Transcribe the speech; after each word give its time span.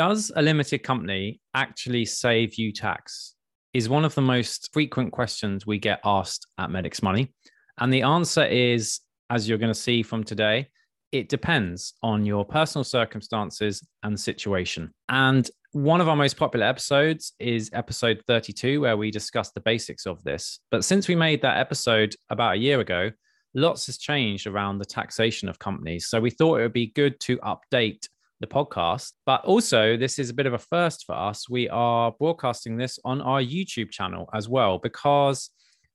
Does 0.00 0.32
a 0.34 0.40
limited 0.40 0.82
company 0.82 1.42
actually 1.52 2.06
save 2.06 2.54
you 2.54 2.72
tax? 2.72 3.34
Is 3.74 3.90
one 3.90 4.06
of 4.06 4.14
the 4.14 4.22
most 4.22 4.70
frequent 4.72 5.12
questions 5.12 5.66
we 5.66 5.78
get 5.78 6.00
asked 6.06 6.46
at 6.56 6.70
Medics 6.70 7.02
Money. 7.02 7.34
And 7.76 7.92
the 7.92 8.00
answer 8.00 8.46
is, 8.46 9.00
as 9.28 9.46
you're 9.46 9.58
going 9.58 9.74
to 9.74 9.78
see 9.78 10.02
from 10.02 10.24
today, 10.24 10.68
it 11.12 11.28
depends 11.28 11.92
on 12.02 12.24
your 12.24 12.46
personal 12.46 12.82
circumstances 12.82 13.86
and 14.02 14.18
situation. 14.18 14.90
And 15.10 15.50
one 15.72 16.00
of 16.00 16.08
our 16.08 16.16
most 16.16 16.38
popular 16.38 16.64
episodes 16.64 17.34
is 17.38 17.68
episode 17.74 18.22
32, 18.26 18.80
where 18.80 18.96
we 18.96 19.10
discuss 19.10 19.50
the 19.50 19.60
basics 19.60 20.06
of 20.06 20.24
this. 20.24 20.60
But 20.70 20.82
since 20.82 21.08
we 21.08 21.14
made 21.14 21.42
that 21.42 21.58
episode 21.58 22.16
about 22.30 22.54
a 22.54 22.58
year 22.58 22.80
ago, 22.80 23.10
lots 23.52 23.84
has 23.84 23.98
changed 23.98 24.46
around 24.46 24.78
the 24.78 24.86
taxation 24.86 25.46
of 25.46 25.58
companies. 25.58 26.06
So 26.06 26.22
we 26.22 26.30
thought 26.30 26.60
it 26.60 26.62
would 26.62 26.72
be 26.72 26.86
good 26.86 27.20
to 27.20 27.36
update 27.40 28.08
the 28.40 28.46
podcast. 28.46 29.12
But 29.26 29.44
also, 29.44 29.96
this 29.96 30.18
is 30.18 30.30
a 30.30 30.34
bit 30.34 30.46
of 30.46 30.54
a 30.54 30.58
first 30.58 31.04
for 31.06 31.14
us. 31.14 31.48
We 31.48 31.68
are 31.68 32.12
broadcasting 32.12 32.76
this 32.76 32.98
on 33.04 33.20
our 33.20 33.40
YouTube 33.40 33.90
channel 33.90 34.28
as 34.34 34.48
well, 34.48 34.78
because 34.78 35.50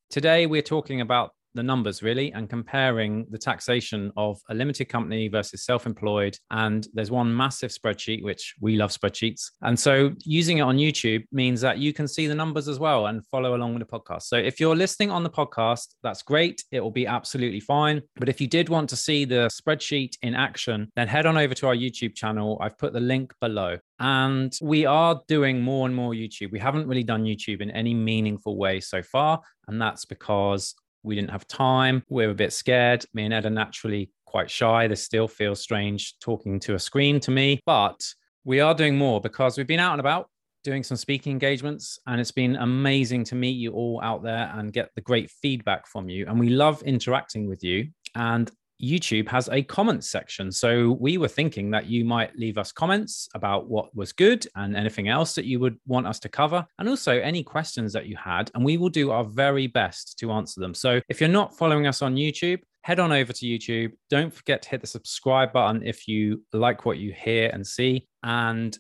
today 0.10 0.46
we're 0.46 0.62
talking 0.62 1.02
about 1.02 1.32
the 1.56 1.64
numbers 1.64 2.04
really 2.04 2.32
and 2.34 2.50
comparing 2.50 3.26
the 3.30 3.38
taxation 3.38 4.12
of 4.18 4.40
a 4.50 4.54
limited 4.54 4.86
company 4.86 5.28
versus 5.28 5.64
self 5.66 5.86
employed. 5.86 6.38
And 6.52 6.88
there's 6.94 7.12
one 7.12 7.36
massive 7.36 7.72
spreadsheet, 7.72 8.24
which 8.24 8.56
we 8.62 8.76
love 8.76 8.92
spreadsheets. 8.92 9.52
And 9.62 9.80
so 9.80 10.12
using 10.24 10.60
it 10.60 10.62
on 10.62 10.78
YouTube 10.78 11.24
means 11.32 11.62
that 11.62 11.80
you 11.80 11.94
can 11.94 12.08
see 12.08 12.28
the 12.28 12.36
numbers 12.36 12.68
as 12.68 12.80
well 12.80 13.08
and 13.08 13.26
follow 13.28 13.56
along 13.56 13.74
with 13.74 13.88
the 13.88 14.00
podcast. 14.00 14.24
So 14.24 14.38
if 14.38 14.60
you're 14.60 14.76
listening 14.76 15.12
on 15.12 15.24
the 15.24 15.30
podcast, 15.30 15.96
that's 16.04 16.22
great. 16.22 16.64
It 16.72 16.82
will 16.82 16.92
be 16.92 17.08
absolutely 17.08 17.60
fine. 17.60 18.02
But 18.18 18.30
if 18.30 18.40
you 18.40 18.48
did 18.48 18.70
want 18.70 18.90
to 18.90 18.96
see 18.96 19.26
the 19.26 19.50
spreadsheet 19.50 20.14
in 20.22 20.36
action, 20.36 20.92
then 20.96 21.08
head 21.08 21.26
on 21.26 21.38
over 21.38 21.54
to 21.56 21.68
our 21.68 21.76
YouTube 21.76 22.16
channel. 22.16 22.60
I've 22.62 22.78
put 22.78 22.94
the 22.94 23.00
link 23.00 23.34
below. 23.42 23.78
And 24.00 24.54
we 24.62 24.86
are 24.86 25.22
doing 25.28 25.62
more 25.62 25.86
and 25.86 25.96
more 25.96 26.12
YouTube. 26.14 26.52
We 26.52 26.60
haven't 26.60 26.88
really 26.88 27.04
done 27.04 27.24
YouTube 27.24 27.62
in 27.62 27.72
any 27.72 27.94
meaningful 27.94 28.58
way 28.58 28.82
so 28.82 29.02
far. 29.02 29.42
And 29.68 29.82
that's 29.82 30.06
because 30.06 30.76
we 31.06 31.16
didn't 31.16 31.32
have 31.32 31.48
time. 31.48 32.04
We 32.10 32.26
are 32.26 32.32
a 32.32 32.36
bit 32.36 32.52
scared. 32.52 33.06
Me 33.14 33.26
and 33.26 33.34
Ed 33.34 33.46
are 33.46 33.50
naturally 33.50 34.10
quite 34.26 34.50
shy. 34.50 34.88
This 34.88 35.04
still 35.04 35.28
feels 35.28 35.62
strange 35.62 36.20
talking 36.20 36.60
to 36.62 36.76
a 36.76 36.80
screen 36.80 37.20
to 37.22 37.32
me, 37.32 37.62
but 37.66 38.02
we 38.44 38.60
are 38.60 38.74
doing 38.74 38.98
more 38.98 39.22
because 39.22 39.58
we've 39.58 39.68
been 39.68 39.80
out 39.80 39.94
and 39.94 40.00
about 40.00 40.30
doing 40.64 40.84
some 40.84 40.98
speaking 40.98 41.32
engagements 41.32 42.00
and 42.08 42.20
it's 42.20 42.32
been 42.32 42.56
amazing 42.56 43.24
to 43.24 43.36
meet 43.36 43.56
you 43.56 43.72
all 43.72 44.02
out 44.02 44.24
there 44.24 44.52
and 44.56 44.74
get 44.74 44.90
the 44.96 45.02
great 45.02 45.30
feedback 45.30 45.86
from 45.86 46.10
you 46.10 46.26
and 46.28 46.40
we 46.40 46.50
love 46.50 46.82
interacting 46.82 47.48
with 47.48 47.64
you 47.64 47.88
and 48.16 48.50
YouTube 48.82 49.28
has 49.30 49.50
a 49.52 49.64
comments 49.64 50.10
section. 50.10 50.52
So 50.52 50.92
we 51.00 51.18
were 51.18 51.28
thinking 51.28 51.72
that 51.72 51.88
you 51.88 52.06
might 52.06 52.38
leave 52.38 52.58
us 52.58 52.72
comments 52.72 53.30
about 53.34 53.68
what 53.70 53.96
was 53.96 54.12
good 54.12 54.46
and 54.56 54.76
anything 54.76 55.08
else 55.08 55.36
that 55.36 55.46
you 55.46 55.60
would 55.60 55.78
want 55.88 56.08
us 56.08 56.20
to 56.22 56.30
cover, 56.30 56.66
and 56.80 56.90
also 56.90 57.14
any 57.20 57.44
questions 57.44 57.94
that 57.94 58.08
you 58.08 58.16
had. 58.18 58.52
And 58.54 58.64
we 58.64 58.78
will 58.78 58.90
do 58.90 59.12
our 59.12 59.24
very 59.24 59.68
best 59.68 60.18
to 60.20 60.32
answer 60.32 60.60
them. 60.60 60.74
So 60.74 61.02
if 61.10 61.20
you're 61.20 61.30
not 61.30 61.58
following 61.58 61.88
us 61.88 62.02
on 62.02 62.16
YouTube, 62.16 62.60
head 62.86 63.00
on 63.00 63.12
over 63.12 63.34
to 63.34 63.46
YouTube. 63.46 63.94
Don't 64.10 64.34
forget 64.34 64.62
to 64.62 64.70
hit 64.70 64.82
the 64.82 64.88
subscribe 64.88 65.52
button 65.52 65.82
if 65.84 66.08
you 66.08 66.44
like 66.54 66.86
what 66.86 67.00
you 67.00 67.12
hear 67.12 67.50
and 67.52 67.66
see. 67.66 68.08
And 68.22 68.78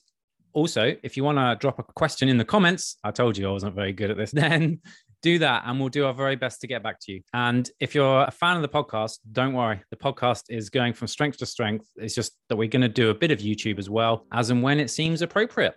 also, 0.53 0.95
if 1.03 1.17
you 1.17 1.23
want 1.23 1.37
to 1.37 1.57
drop 1.59 1.79
a 1.79 1.83
question 1.83 2.29
in 2.29 2.37
the 2.37 2.45
comments, 2.45 2.97
I 3.03 3.11
told 3.11 3.37
you 3.37 3.47
I 3.47 3.51
wasn't 3.51 3.75
very 3.75 3.93
good 3.93 4.11
at 4.11 4.17
this, 4.17 4.31
then 4.43 4.79
do 5.21 5.39
that 5.39 5.63
and 5.65 5.79
we'll 5.79 5.89
do 5.89 6.05
our 6.05 6.13
very 6.13 6.35
best 6.35 6.61
to 6.61 6.67
get 6.67 6.83
back 6.83 6.99
to 7.01 7.13
you. 7.13 7.21
And 7.33 7.69
if 7.79 7.95
you're 7.95 8.23
a 8.23 8.31
fan 8.31 8.55
of 8.55 8.61
the 8.61 8.69
podcast, 8.69 9.19
don't 9.31 9.53
worry. 9.53 9.81
The 9.89 9.97
podcast 9.97 10.43
is 10.49 10.69
going 10.69 10.93
from 10.93 11.07
strength 11.07 11.37
to 11.37 11.45
strength. 11.45 11.87
It's 11.97 12.15
just 12.15 12.37
that 12.49 12.55
we're 12.55 12.69
going 12.69 12.81
to 12.81 12.89
do 12.89 13.09
a 13.09 13.13
bit 13.13 13.31
of 13.31 13.39
YouTube 13.39 13.79
as 13.79 13.89
well, 13.89 14.25
as 14.31 14.49
and 14.49 14.61
when 14.61 14.79
it 14.79 14.89
seems 14.89 15.21
appropriate. 15.21 15.75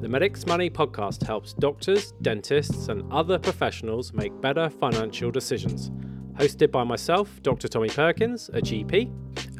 The 0.00 0.08
Medics 0.08 0.46
Money 0.46 0.70
podcast 0.70 1.26
helps 1.26 1.54
doctors, 1.54 2.12
dentists, 2.22 2.88
and 2.88 3.10
other 3.12 3.38
professionals 3.38 4.12
make 4.12 4.38
better 4.40 4.68
financial 4.68 5.30
decisions. 5.30 5.90
Hosted 6.34 6.70
by 6.70 6.84
myself, 6.84 7.40
Dr. 7.42 7.68
Tommy 7.68 7.88
Perkins, 7.88 8.50
a 8.50 8.60
GP. 8.60 9.10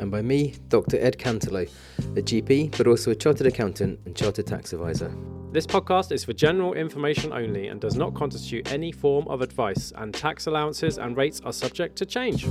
And 0.01 0.11
by 0.11 0.23
me, 0.23 0.55
Dr. 0.69 0.99
Ed 1.01 1.19
Cantelo, 1.19 1.71
a 1.99 2.23
GP, 2.23 2.77
but 2.77 2.87
also 2.87 3.13
a 3.13 3.15
chartered 3.15 3.47
accountant 3.47 4.01
and 4.07 4.15
chartered 4.15 4.47
tax 4.47 4.73
advisor. 4.73 5.17
This 5.55 5.69
podcast 5.69 6.11
is 6.11 6.25
for 6.25 6.33
general 6.33 6.75
information 6.75 7.33
only 7.33 7.69
and 7.69 7.81
does 7.81 7.95
not 7.95 8.13
constitute 8.13 8.73
any 8.73 8.91
form 8.91 9.29
of 9.29 9.41
advice, 9.41 9.93
and 9.95 10.13
tax 10.13 10.49
allowances 10.49 10.99
and 10.99 11.17
rates 11.17 11.41
are 11.45 11.53
subject 11.53 11.95
to 11.99 12.05
change. 12.05 12.43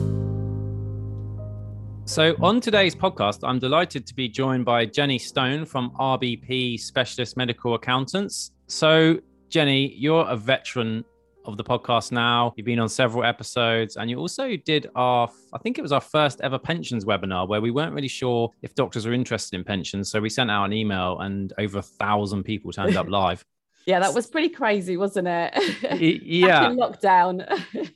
So, 2.06 2.34
on 2.42 2.62
today's 2.62 2.96
podcast, 2.96 3.46
I'm 3.46 3.60
delighted 3.60 4.08
to 4.08 4.16
be 4.16 4.30
joined 4.30 4.64
by 4.64 4.86
Jenny 4.86 5.20
Stone 5.20 5.66
from 5.66 5.92
RBP 6.00 6.80
Specialist 6.80 7.36
Medical 7.36 7.74
Accountants. 7.74 8.52
So, 8.68 9.20
Jenny, 9.50 9.94
you're 9.98 10.26
a 10.30 10.38
veteran 10.38 11.04
of 11.46 11.58
the 11.58 11.64
podcast 11.64 12.12
now. 12.12 12.54
You've 12.56 12.66
been 12.66 12.80
on 12.80 12.90
several 12.90 13.24
episodes, 13.24 13.98
and 13.98 14.10
you 14.10 14.18
also 14.18 14.56
did 14.58 14.90
our, 14.96 15.30
I 15.54 15.58
think 15.58 15.78
it 15.78 15.82
was 15.82 15.92
our 15.92 16.02
first 16.02 16.42
ever 16.42 16.58
pensions 16.58 17.06
webinar 17.06 17.48
where 17.48 17.62
we 17.62 17.72
weren't 17.72 17.94
really 17.94 18.08
sure 18.08 18.52
if 18.62 18.76
doctors 18.76 19.06
were 19.06 19.14
interested 19.14 19.56
in 19.56 19.64
pensions. 19.64 20.10
So 20.10 20.22
we 20.22 20.30
sent 20.30 20.52
out 20.52 20.66
an 20.66 20.74
email, 20.74 21.20
and 21.20 21.54
over 21.58 21.80
a 21.80 21.84
thousand 21.84 22.44
people 22.44 22.72
turned 22.72 22.98
up 22.98 23.08
live. 23.10 23.44
Yeah, 23.86 24.00
that 24.00 24.14
was 24.14 24.28
pretty 24.28 24.50
crazy, 24.50 24.98
wasn't 24.98 25.28
it? 25.28 25.54
yeah. 26.24 26.70
lockdown. 26.70 27.44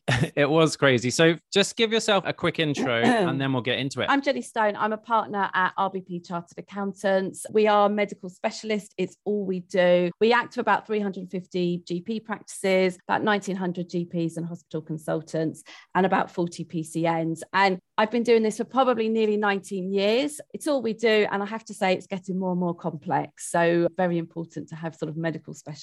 it 0.36 0.50
was 0.50 0.76
crazy. 0.76 1.10
So 1.10 1.38
just 1.54 1.76
give 1.76 1.94
yourself 1.94 2.24
a 2.28 2.34
quick 2.34 2.60
intro 2.60 3.02
and 3.02 3.40
then 3.42 3.54
we'll 3.54 3.62
get 3.62 3.80
into 3.80 4.02
it. 4.02 4.08
I'm 4.10 4.22
Jenny 4.22 4.42
Stone. 4.42 4.76
I'm 4.76 4.94
a 4.94 4.98
partner 4.98 5.50
at 5.54 5.74
RBP 5.78 6.28
Chartered 6.28 6.58
Accountants. 6.58 7.46
We 7.52 7.68
are 7.68 7.88
medical 7.88 8.30
specialists. 8.30 8.94
It's 8.98 9.16
all 9.24 9.46
we 9.46 9.62
do. 9.62 10.12
We 10.20 10.34
act 10.34 10.56
for 10.56 10.62
about 10.62 10.86
350 10.88 11.84
GP 11.86 12.26
practices, 12.26 12.98
about 13.08 13.24
1900 13.24 13.90
GPs 13.90 14.38
and 14.38 14.46
hospital 14.46 14.82
consultants, 14.82 15.64
and 15.96 16.06
about 16.06 16.30
40 16.32 16.66
PCNs. 16.66 17.42
And 17.54 17.80
I've 17.98 18.12
been 18.12 18.24
doing 18.24 18.44
this 18.44 18.58
for 18.58 18.66
probably 18.66 19.10
nearly 19.10 19.38
19 19.38 19.94
years. 19.94 20.42
It's 20.54 20.68
all 20.68 20.82
we 20.82 20.94
do. 20.94 21.28
And 21.32 21.42
I 21.42 21.46
have 21.46 21.64
to 21.66 21.74
say, 21.74 21.94
it's 21.94 22.08
getting 22.08 22.38
more 22.38 22.52
and 22.52 22.60
more 22.60 22.76
complex. 22.76 23.50
So, 23.52 23.88
very 23.96 24.18
important 24.18 24.70
to 24.70 24.76
have 24.76 24.96
sort 24.96 25.10
of 25.10 25.18
medical 25.18 25.54
specialists. 25.54 25.77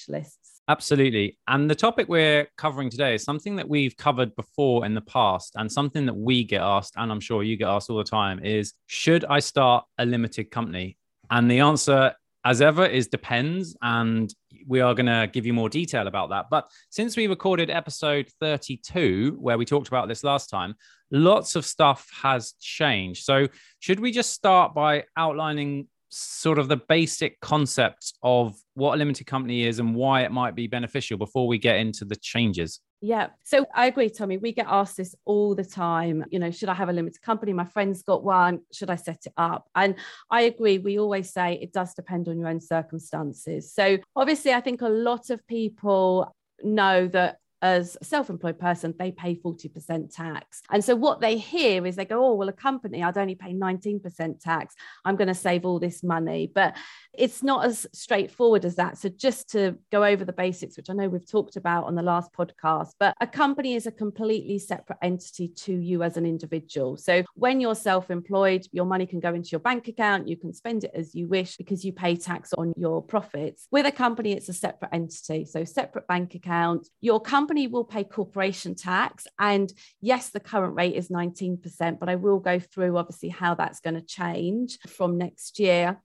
Absolutely. 0.67 1.37
And 1.47 1.69
the 1.69 1.75
topic 1.75 2.09
we're 2.09 2.47
covering 2.57 2.89
today 2.89 3.13
is 3.13 3.23
something 3.23 3.55
that 3.57 3.69
we've 3.69 3.95
covered 3.95 4.35
before 4.35 4.85
in 4.85 4.95
the 4.95 5.01
past 5.01 5.53
and 5.55 5.71
something 5.71 6.07
that 6.07 6.15
we 6.15 6.43
get 6.43 6.61
asked, 6.61 6.93
and 6.97 7.11
I'm 7.11 7.19
sure 7.19 7.43
you 7.43 7.55
get 7.55 7.67
asked 7.67 7.89
all 7.89 7.97
the 7.97 8.03
time 8.03 8.43
is 8.43 8.73
should 8.87 9.25
I 9.25 9.39
start 9.39 9.85
a 9.99 10.05
limited 10.05 10.49
company? 10.49 10.97
And 11.29 11.49
the 11.49 11.59
answer, 11.59 12.13
as 12.43 12.61
ever, 12.61 12.85
is 12.85 13.07
depends. 13.07 13.77
And 13.83 14.33
we 14.67 14.81
are 14.81 14.95
going 14.95 15.05
to 15.05 15.29
give 15.31 15.45
you 15.45 15.53
more 15.53 15.69
detail 15.69 16.07
about 16.07 16.31
that. 16.31 16.47
But 16.49 16.67
since 16.89 17.15
we 17.15 17.27
recorded 17.27 17.69
episode 17.69 18.27
32, 18.39 19.37
where 19.39 19.59
we 19.59 19.65
talked 19.65 19.87
about 19.87 20.07
this 20.07 20.23
last 20.23 20.49
time, 20.49 20.73
lots 21.11 21.55
of 21.55 21.63
stuff 21.63 22.09
has 22.23 22.53
changed. 22.59 23.23
So, 23.23 23.47
should 23.79 23.99
we 23.99 24.11
just 24.11 24.31
start 24.31 24.73
by 24.73 25.03
outlining 25.15 25.87
sort 26.09 26.59
of 26.59 26.67
the 26.67 26.77
basic 26.77 27.39
concepts 27.39 28.13
of 28.23 28.55
what 28.73 28.95
a 28.95 28.97
limited 28.97 29.27
company 29.27 29.65
is 29.65 29.79
and 29.79 29.95
why 29.95 30.21
it 30.21 30.31
might 30.31 30.55
be 30.55 30.67
beneficial 30.67 31.17
before 31.17 31.47
we 31.47 31.57
get 31.57 31.77
into 31.77 32.05
the 32.05 32.15
changes? 32.15 32.79
Yeah. 33.01 33.27
So 33.43 33.65
I 33.73 33.87
agree, 33.87 34.09
Tommy. 34.09 34.37
We 34.37 34.51
get 34.51 34.67
asked 34.67 34.97
this 34.97 35.13
all 35.25 35.53
the 35.53 35.63
time. 35.63 36.25
You 36.31 36.39
know, 36.39 36.51
should 36.51 36.69
I 36.69 36.73
have 36.73 36.89
a 36.89 36.93
limited 36.93 37.21
company? 37.21 37.53
My 37.53 37.65
friend's 37.65 38.01
got 38.01 38.23
one. 38.23 38.61
Should 38.71 38.89
I 38.89 38.95
set 38.95 39.25
it 39.25 39.33
up? 39.37 39.67
And 39.75 39.95
I 40.31 40.41
agree. 40.41 40.79
We 40.79 40.97
always 40.97 41.31
say 41.31 41.59
it 41.61 41.71
does 41.71 41.93
depend 41.93 42.27
on 42.27 42.39
your 42.39 42.47
own 42.47 42.61
circumstances. 42.61 43.71
So 43.73 43.99
obviously, 44.15 44.53
I 44.53 44.61
think 44.61 44.81
a 44.81 44.89
lot 44.89 45.29
of 45.29 45.45
people 45.47 46.33
know 46.63 47.07
that 47.09 47.37
as 47.61 47.97
a 47.99 48.05
self-employed 48.05 48.59
person 48.59 48.93
they 48.97 49.11
pay 49.11 49.35
40% 49.35 50.15
tax. 50.15 50.61
And 50.69 50.83
so 50.83 50.95
what 50.95 51.21
they 51.21 51.37
hear 51.37 51.85
is 51.85 51.95
they 51.95 52.05
go 52.05 52.23
oh 52.23 52.33
well 52.33 52.49
a 52.49 52.53
company 52.53 53.03
i'd 53.03 53.17
only 53.17 53.35
pay 53.35 53.53
19% 53.53 54.39
tax. 54.39 54.75
I'm 55.03 55.15
going 55.15 55.27
to 55.27 55.35
save 55.35 55.65
all 55.65 55.79
this 55.79 56.03
money. 56.03 56.51
But 56.53 56.75
it's 57.13 57.41
not 57.41 57.65
as 57.65 57.87
straightforward 57.93 58.65
as 58.65 58.75
that. 58.75 58.97
So 58.97 59.09
just 59.09 59.49
to 59.51 59.77
go 59.91 60.03
over 60.03 60.25
the 60.25 60.33
basics 60.33 60.77
which 60.77 60.89
i 60.89 60.93
know 60.93 61.07
we've 61.07 61.29
talked 61.29 61.55
about 61.55 61.85
on 61.85 61.95
the 61.95 62.01
last 62.01 62.31
podcast 62.33 62.91
but 62.99 63.15
a 63.21 63.27
company 63.27 63.75
is 63.75 63.87
a 63.87 63.91
completely 63.91 64.59
separate 64.59 64.99
entity 65.01 65.47
to 65.47 65.73
you 65.73 66.03
as 66.03 66.17
an 66.17 66.25
individual. 66.25 66.97
So 66.97 67.23
when 67.35 67.59
you're 67.61 67.75
self-employed 67.75 68.67
your 68.71 68.85
money 68.85 69.05
can 69.05 69.19
go 69.19 69.33
into 69.33 69.49
your 69.51 69.59
bank 69.59 69.87
account. 69.87 70.27
You 70.27 70.37
can 70.37 70.53
spend 70.53 70.83
it 70.83 70.91
as 70.93 71.15
you 71.15 71.27
wish 71.27 71.57
because 71.57 71.85
you 71.85 71.93
pay 71.93 72.15
tax 72.15 72.53
on 72.53 72.73
your 72.77 73.01
profits. 73.01 73.67
With 73.71 73.85
a 73.85 73.91
company 73.91 74.33
it's 74.33 74.49
a 74.49 74.53
separate 74.53 74.89
entity. 74.93 75.45
So 75.45 75.63
separate 75.63 76.07
bank 76.07 76.35
account. 76.35 76.87
Your 77.01 77.19
company 77.19 77.54
company 77.55 77.67
will 77.67 77.85
pay 77.85 78.03
corporation 78.03 78.75
tax. 78.75 79.27
And 79.39 79.71
yes, 80.01 80.29
the 80.29 80.41
current 80.41 80.75
rate 80.75 80.95
is 80.95 81.07
19%, 81.07 81.99
but 81.99 82.09
I 82.09 82.15
will 82.15 82.39
go 82.39 82.59
through 82.59 82.97
obviously 82.97 83.29
how 83.29 83.55
that's 83.55 83.79
going 83.79 83.95
to 83.95 84.01
change 84.01 84.77
from 84.89 85.17
next 85.17 85.57
year 85.57 86.01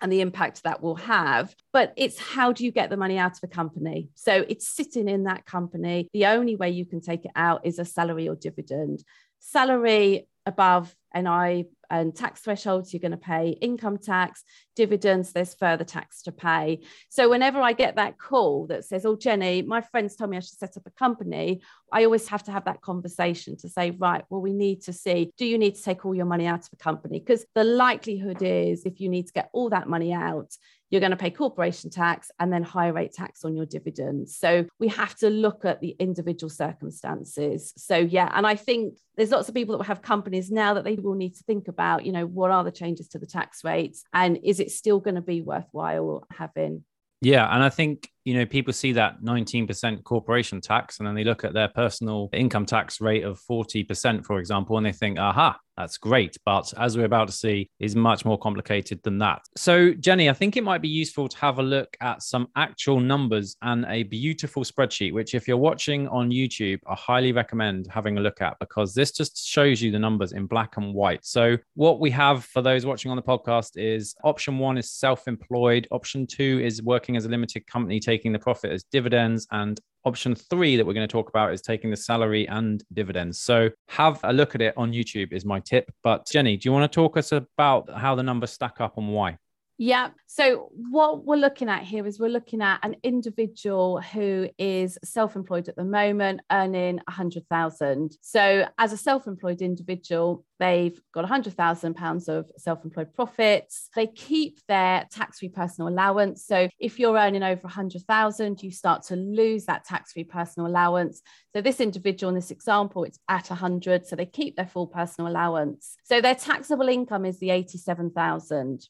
and 0.00 0.10
the 0.10 0.22
impact 0.22 0.62
that 0.62 0.80
will 0.80 0.96
have. 0.96 1.54
But 1.74 1.92
it's 1.96 2.18
how 2.18 2.52
do 2.52 2.64
you 2.64 2.72
get 2.72 2.88
the 2.88 2.96
money 2.96 3.18
out 3.18 3.32
of 3.32 3.40
a 3.42 3.48
company? 3.48 4.08
So 4.14 4.46
it's 4.48 4.66
sitting 4.66 5.08
in 5.08 5.24
that 5.24 5.44
company. 5.44 6.08
The 6.14 6.26
only 6.26 6.56
way 6.56 6.70
you 6.70 6.86
can 6.86 7.02
take 7.02 7.26
it 7.26 7.32
out 7.36 7.66
is 7.66 7.78
a 7.78 7.84
salary 7.84 8.26
or 8.26 8.34
dividend. 8.34 9.04
Salary 9.40 10.26
above 10.46 10.96
NI 11.14 11.66
and 11.90 12.14
tax 12.14 12.40
thresholds, 12.40 12.92
you're 12.92 13.00
going 13.00 13.12
to 13.12 13.16
pay 13.16 13.56
income 13.60 13.98
tax, 13.98 14.44
dividends, 14.76 15.32
there's 15.32 15.54
further 15.54 15.84
tax 15.84 16.22
to 16.22 16.32
pay. 16.32 16.80
So 17.08 17.30
whenever 17.30 17.60
I 17.60 17.72
get 17.72 17.96
that 17.96 18.18
call 18.18 18.66
that 18.66 18.84
says, 18.84 19.06
Oh, 19.06 19.16
Jenny, 19.16 19.62
my 19.62 19.80
friends 19.80 20.14
told 20.14 20.30
me 20.30 20.36
I 20.36 20.40
should 20.40 20.58
set 20.58 20.76
up 20.76 20.86
a 20.86 20.90
company, 20.90 21.62
I 21.92 22.04
always 22.04 22.28
have 22.28 22.42
to 22.44 22.52
have 22.52 22.66
that 22.66 22.82
conversation 22.82 23.56
to 23.58 23.68
say, 23.68 23.92
right, 23.92 24.24
well, 24.28 24.42
we 24.42 24.52
need 24.52 24.82
to 24.82 24.92
see, 24.92 25.32
do 25.38 25.46
you 25.46 25.56
need 25.56 25.76
to 25.76 25.82
take 25.82 26.04
all 26.04 26.14
your 26.14 26.26
money 26.26 26.46
out 26.46 26.60
of 26.60 26.68
a 26.72 26.76
company? 26.76 27.20
Because 27.20 27.46
the 27.54 27.64
likelihood 27.64 28.42
is 28.42 28.84
if 28.84 29.00
you 29.00 29.08
need 29.08 29.26
to 29.28 29.32
get 29.32 29.48
all 29.52 29.70
that 29.70 29.88
money 29.88 30.12
out, 30.12 30.54
you're 30.90 31.00
going 31.00 31.10
to 31.10 31.16
pay 31.16 31.30
corporation 31.30 31.90
tax 31.90 32.30
and 32.38 32.52
then 32.52 32.62
higher 32.62 32.92
rate 32.92 33.12
tax 33.12 33.44
on 33.44 33.54
your 33.54 33.66
dividends. 33.66 34.36
So 34.36 34.66
we 34.78 34.88
have 34.88 35.14
to 35.16 35.28
look 35.28 35.64
at 35.64 35.80
the 35.80 35.94
individual 35.98 36.48
circumstances. 36.48 37.72
So, 37.76 37.96
yeah, 37.96 38.30
and 38.34 38.46
I 38.46 38.56
think 38.56 38.98
there's 39.16 39.30
lots 39.30 39.48
of 39.48 39.54
people 39.54 39.76
that 39.78 39.84
have 39.84 40.00
companies 40.00 40.50
now 40.50 40.74
that 40.74 40.84
they 40.84 40.96
will 41.02 41.14
need 41.14 41.34
to 41.36 41.44
think 41.44 41.68
about, 41.68 42.04
you 42.04 42.12
know, 42.12 42.26
what 42.26 42.50
are 42.50 42.64
the 42.64 42.72
changes 42.72 43.08
to 43.08 43.18
the 43.18 43.26
tax 43.26 43.64
rates 43.64 44.04
and 44.12 44.38
is 44.42 44.60
it 44.60 44.70
still 44.70 45.00
going 45.00 45.14
to 45.14 45.20
be 45.20 45.40
worthwhile 45.42 46.26
having 46.30 46.84
yeah, 47.20 47.52
and 47.52 47.64
I 47.64 47.68
think 47.68 48.10
you 48.24 48.34
know 48.34 48.46
people 48.46 48.72
see 48.72 48.92
that 48.92 49.22
19% 49.22 50.04
corporation 50.04 50.60
tax, 50.60 50.98
and 50.98 51.06
then 51.06 51.14
they 51.14 51.24
look 51.24 51.44
at 51.44 51.54
their 51.54 51.68
personal 51.68 52.28
income 52.32 52.66
tax 52.66 53.00
rate 53.00 53.24
of 53.24 53.40
40%, 53.40 54.24
for 54.24 54.38
example, 54.38 54.76
and 54.76 54.86
they 54.86 54.92
think, 54.92 55.18
"Aha, 55.18 55.58
that's 55.78 55.96
great. 55.96 56.36
But 56.44 56.74
as 56.76 56.98
we're 56.98 57.04
about 57.04 57.28
to 57.28 57.32
see, 57.32 57.70
is 57.78 57.94
much 57.94 58.24
more 58.24 58.36
complicated 58.36 59.00
than 59.04 59.18
that. 59.18 59.42
So, 59.56 59.94
Jenny, 59.94 60.28
I 60.28 60.32
think 60.32 60.56
it 60.56 60.64
might 60.64 60.82
be 60.82 60.88
useful 60.88 61.28
to 61.28 61.38
have 61.38 61.60
a 61.60 61.62
look 61.62 61.96
at 62.00 62.22
some 62.22 62.48
actual 62.56 62.98
numbers 62.98 63.56
and 63.62 63.86
a 63.88 64.02
beautiful 64.02 64.64
spreadsheet, 64.64 65.12
which, 65.12 65.34
if 65.34 65.46
you're 65.46 65.56
watching 65.56 66.08
on 66.08 66.30
YouTube, 66.30 66.80
I 66.88 66.96
highly 66.96 67.30
recommend 67.30 67.86
having 67.86 68.18
a 68.18 68.20
look 68.20 68.42
at 68.42 68.58
because 68.58 68.92
this 68.92 69.12
just 69.12 69.46
shows 69.46 69.80
you 69.80 69.92
the 69.92 69.98
numbers 69.98 70.32
in 70.32 70.46
black 70.46 70.76
and 70.76 70.92
white. 70.92 71.24
So, 71.24 71.56
what 71.74 72.00
we 72.00 72.10
have 72.10 72.44
for 72.44 72.60
those 72.60 72.84
watching 72.84 73.12
on 73.12 73.16
the 73.16 73.22
podcast 73.22 73.76
is 73.76 74.16
option 74.24 74.58
one 74.58 74.78
is 74.78 74.90
self 74.90 75.28
employed, 75.28 75.86
option 75.92 76.26
two 76.26 76.60
is 76.62 76.82
working 76.82 77.16
as 77.16 77.24
a 77.24 77.28
limited 77.28 77.66
company, 77.68 78.00
taking 78.08 78.32
the 78.32 78.38
profit 78.38 78.72
as 78.72 78.84
dividends, 78.84 79.46
and 79.50 79.80
Option 80.04 80.34
three 80.34 80.76
that 80.76 80.86
we're 80.86 80.94
going 80.94 81.06
to 81.06 81.12
talk 81.12 81.28
about 81.28 81.52
is 81.52 81.60
taking 81.60 81.90
the 81.90 81.96
salary 81.96 82.48
and 82.48 82.82
dividends. 82.94 83.40
So 83.40 83.68
have 83.88 84.20
a 84.22 84.32
look 84.32 84.54
at 84.54 84.62
it 84.62 84.72
on 84.76 84.92
YouTube 84.92 85.32
is 85.32 85.44
my 85.44 85.60
tip. 85.60 85.90
But 86.02 86.26
Jenny, 86.26 86.56
do 86.56 86.66
you 86.66 86.72
want 86.72 86.90
to 86.90 86.94
talk 86.94 87.18
us 87.18 87.32
about 87.32 87.90
how 87.94 88.14
the 88.14 88.22
numbers 88.22 88.52
stack 88.52 88.80
up 88.80 88.96
and 88.96 89.12
why? 89.12 89.36
Yeah. 89.80 90.08
So, 90.26 90.70
what 90.90 91.24
we're 91.24 91.36
looking 91.36 91.68
at 91.68 91.84
here 91.84 92.04
is 92.04 92.18
we're 92.18 92.28
looking 92.28 92.60
at 92.62 92.80
an 92.82 92.96
individual 93.04 94.00
who 94.00 94.48
is 94.58 94.98
self 95.04 95.36
employed 95.36 95.68
at 95.68 95.76
the 95.76 95.84
moment, 95.84 96.40
earning 96.50 96.96
100,000. 97.06 98.18
So, 98.20 98.66
as 98.76 98.92
a 98.92 98.96
self 98.96 99.28
employed 99.28 99.62
individual, 99.62 100.44
they've 100.58 101.00
got 101.14 101.20
100,000 101.20 101.94
pounds 101.94 102.28
of 102.28 102.50
self 102.56 102.84
employed 102.84 103.14
profits. 103.14 103.88
They 103.94 104.08
keep 104.08 104.58
their 104.66 105.06
tax 105.12 105.38
free 105.38 105.48
personal 105.48 105.88
allowance. 105.88 106.44
So, 106.44 106.68
if 106.80 106.98
you're 106.98 107.16
earning 107.16 107.44
over 107.44 107.62
100,000, 107.62 108.60
you 108.60 108.72
start 108.72 109.04
to 109.04 109.16
lose 109.16 109.66
that 109.66 109.84
tax 109.84 110.12
free 110.12 110.24
personal 110.24 110.68
allowance. 110.68 111.22
So, 111.54 111.62
this 111.62 111.80
individual 111.80 112.30
in 112.30 112.34
this 112.34 112.50
example, 112.50 113.04
it's 113.04 113.20
at 113.28 113.48
100. 113.48 114.08
So, 114.08 114.16
they 114.16 114.26
keep 114.26 114.56
their 114.56 114.66
full 114.66 114.88
personal 114.88 115.30
allowance. 115.30 115.94
So, 116.02 116.20
their 116.20 116.34
taxable 116.34 116.88
income 116.88 117.24
is 117.24 117.38
the 117.38 117.50
87,000. 117.50 118.88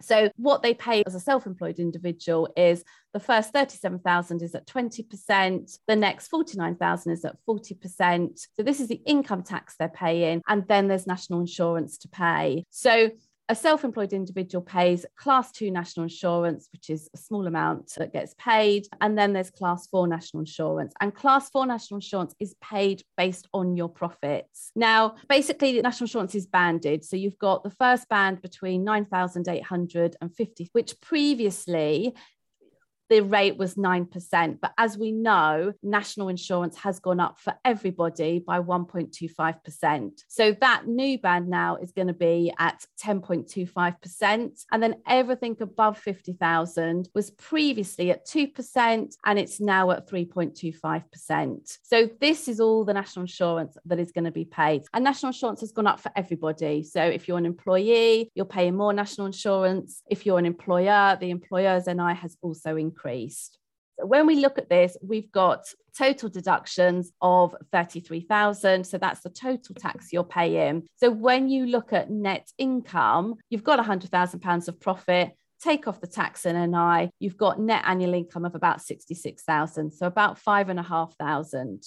So 0.00 0.30
what 0.36 0.62
they 0.62 0.74
pay 0.74 1.02
as 1.06 1.14
a 1.14 1.20
self-employed 1.20 1.78
individual 1.78 2.48
is 2.56 2.84
the 3.12 3.20
first 3.20 3.52
37,000 3.52 4.42
is 4.42 4.54
at 4.54 4.66
20%, 4.66 5.78
the 5.86 5.96
next 5.96 6.28
49,000 6.28 7.12
is 7.12 7.24
at 7.24 7.36
40%. 7.48 8.38
So 8.54 8.62
this 8.62 8.80
is 8.80 8.88
the 8.88 9.02
income 9.06 9.42
tax 9.42 9.74
they're 9.76 9.88
paying 9.88 10.42
and 10.46 10.66
then 10.68 10.88
there's 10.88 11.06
national 11.06 11.40
insurance 11.40 11.98
to 11.98 12.08
pay. 12.08 12.64
So 12.70 13.10
a 13.48 13.54
self 13.54 13.84
employed 13.84 14.12
individual 14.12 14.62
pays 14.62 15.06
class 15.16 15.50
two 15.50 15.70
national 15.70 16.04
insurance, 16.04 16.68
which 16.72 16.90
is 16.90 17.08
a 17.14 17.16
small 17.16 17.46
amount 17.46 17.92
that 17.96 18.12
gets 18.12 18.34
paid. 18.38 18.86
And 19.00 19.16
then 19.16 19.32
there's 19.32 19.50
class 19.50 19.86
four 19.86 20.06
national 20.06 20.40
insurance. 20.40 20.92
And 21.00 21.14
class 21.14 21.48
four 21.48 21.66
national 21.66 21.98
insurance 21.98 22.34
is 22.40 22.54
paid 22.60 23.02
based 23.16 23.48
on 23.54 23.76
your 23.76 23.88
profits. 23.88 24.70
Now, 24.76 25.14
basically, 25.28 25.72
the 25.72 25.82
national 25.82 26.06
insurance 26.06 26.34
is 26.34 26.46
banded. 26.46 27.04
So 27.04 27.16
you've 27.16 27.38
got 27.38 27.64
the 27.64 27.70
first 27.70 28.08
band 28.08 28.42
between 28.42 28.84
9,850, 28.84 30.68
which 30.72 31.00
previously 31.00 32.14
the 33.08 33.20
rate 33.20 33.56
was 33.56 33.74
9%. 33.74 34.60
But 34.60 34.72
as 34.76 34.98
we 34.98 35.12
know, 35.12 35.72
national 35.82 36.28
insurance 36.28 36.76
has 36.78 37.00
gone 37.00 37.20
up 37.20 37.40
for 37.40 37.54
everybody 37.64 38.38
by 38.38 38.60
1.25%. 38.60 40.24
So 40.28 40.52
that 40.60 40.86
new 40.86 41.18
band 41.18 41.48
now 41.48 41.76
is 41.76 41.92
going 41.92 42.08
to 42.08 42.14
be 42.14 42.52
at 42.58 42.84
10.25%. 43.02 44.64
And 44.70 44.82
then 44.82 44.96
everything 45.06 45.56
above 45.60 45.98
50,000 45.98 47.08
was 47.14 47.30
previously 47.30 48.10
at 48.10 48.26
2% 48.26 49.16
and 49.24 49.38
it's 49.38 49.60
now 49.60 49.90
at 49.90 50.08
3.25%. 50.08 51.78
So 51.82 52.10
this 52.20 52.48
is 52.48 52.60
all 52.60 52.84
the 52.84 52.94
national 52.94 53.22
insurance 53.22 53.76
that 53.86 53.98
is 53.98 54.12
going 54.12 54.24
to 54.24 54.30
be 54.30 54.44
paid. 54.44 54.82
And 54.92 55.04
national 55.04 55.30
insurance 55.30 55.60
has 55.60 55.72
gone 55.72 55.86
up 55.86 56.00
for 56.00 56.12
everybody. 56.14 56.82
So 56.82 57.02
if 57.02 57.26
you're 57.26 57.38
an 57.38 57.46
employee, 57.46 58.30
you're 58.34 58.44
paying 58.44 58.76
more 58.76 58.92
national 58.92 59.26
insurance. 59.26 60.02
If 60.10 60.26
you're 60.26 60.38
an 60.38 60.46
employer, 60.46 61.16
the 61.20 61.30
employer's 61.30 61.86
NI 61.86 62.14
has 62.14 62.36
also 62.42 62.76
increased 62.76 62.97
increased. 62.98 63.58
So 63.98 64.06
when 64.06 64.26
we 64.26 64.36
look 64.36 64.58
at 64.58 64.68
this, 64.68 64.96
we've 65.02 65.30
got 65.32 65.64
total 65.96 66.28
deductions 66.28 67.10
of 67.20 67.54
33,000. 67.72 68.86
So 68.86 68.98
that's 68.98 69.20
the 69.20 69.30
total 69.30 69.74
tax 69.74 70.12
you're 70.12 70.24
paying. 70.24 70.88
So 70.96 71.10
when 71.10 71.48
you 71.48 71.66
look 71.66 71.92
at 71.92 72.10
net 72.10 72.48
income, 72.58 73.34
you've 73.50 73.64
got 73.64 73.78
100,000 73.78 74.40
pounds 74.40 74.68
of 74.68 74.80
profit. 74.80 75.32
Take 75.60 75.88
off 75.88 76.00
the 76.00 76.06
tax 76.06 76.46
and 76.46 76.70
NI, 76.70 77.10
you've 77.18 77.36
got 77.36 77.58
net 77.58 77.82
annual 77.84 78.14
income 78.14 78.44
of 78.44 78.54
about 78.54 78.80
66,000. 78.80 79.90
So 79.90 80.06
about 80.06 80.38
five 80.38 80.68
and 80.68 80.78
a 80.78 80.84
half 80.84 81.16
thousand. 81.16 81.82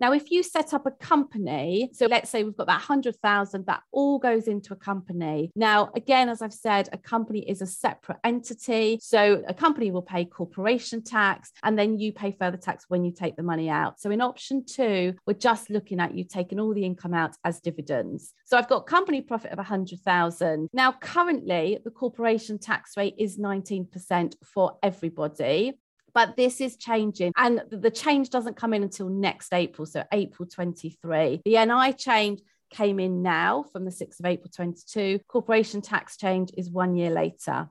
Now, 0.00 0.12
if 0.12 0.30
you 0.30 0.42
set 0.42 0.72
up 0.72 0.86
a 0.86 0.90
company, 0.90 1.90
so 1.92 2.06
let's 2.06 2.30
say 2.30 2.42
we've 2.42 2.56
got 2.56 2.68
that 2.68 2.80
100,000, 2.80 3.66
that 3.66 3.82
all 3.92 4.18
goes 4.18 4.48
into 4.48 4.72
a 4.72 4.76
company. 4.76 5.52
Now, 5.54 5.90
again, 5.94 6.30
as 6.30 6.40
I've 6.40 6.54
said, 6.54 6.88
a 6.92 6.98
company 6.98 7.40
is 7.48 7.60
a 7.60 7.66
separate 7.66 8.18
entity. 8.24 8.98
So 9.02 9.42
a 9.46 9.52
company 9.52 9.90
will 9.90 10.02
pay 10.02 10.24
corporation 10.24 11.02
tax 11.02 11.52
and 11.62 11.78
then 11.78 11.98
you 11.98 12.12
pay 12.12 12.32
further 12.32 12.56
tax 12.56 12.86
when 12.88 13.04
you 13.04 13.12
take 13.12 13.36
the 13.36 13.42
money 13.42 13.68
out. 13.68 14.00
So 14.00 14.10
in 14.10 14.22
option 14.22 14.64
two, 14.64 15.14
we're 15.26 15.34
just 15.34 15.68
looking 15.68 16.00
at 16.00 16.14
you 16.14 16.24
taking 16.24 16.58
all 16.58 16.72
the 16.72 16.84
income 16.84 17.12
out 17.12 17.36
as 17.44 17.60
dividends. 17.60 18.32
So 18.46 18.56
I've 18.56 18.68
got 18.68 18.86
company 18.86 19.20
profit 19.20 19.52
of 19.52 19.58
100,000. 19.58 20.68
Now, 20.72 20.92
currently, 20.92 21.78
the 21.84 21.90
corporation 21.90 22.58
tax 22.58 22.96
rate 22.96 23.14
is 23.18 23.38
19% 23.38 24.34
for 24.42 24.78
everybody 24.82 25.78
but 26.14 26.36
this 26.36 26.60
is 26.60 26.76
changing 26.76 27.32
and 27.36 27.62
the 27.70 27.90
change 27.90 28.30
doesn't 28.30 28.56
come 28.56 28.74
in 28.74 28.82
until 28.82 29.08
next 29.08 29.52
april 29.52 29.86
so 29.86 30.02
april 30.12 30.48
23 30.48 31.42
the 31.44 31.64
ni 31.64 31.92
change 31.92 32.40
came 32.70 33.00
in 33.00 33.22
now 33.22 33.64
from 33.72 33.84
the 33.84 33.90
6th 33.90 34.20
of 34.20 34.26
april 34.26 34.50
22 34.54 35.20
corporation 35.28 35.80
tax 35.80 36.16
change 36.16 36.50
is 36.56 36.70
one 36.70 36.94
year 36.94 37.10
later 37.10 37.68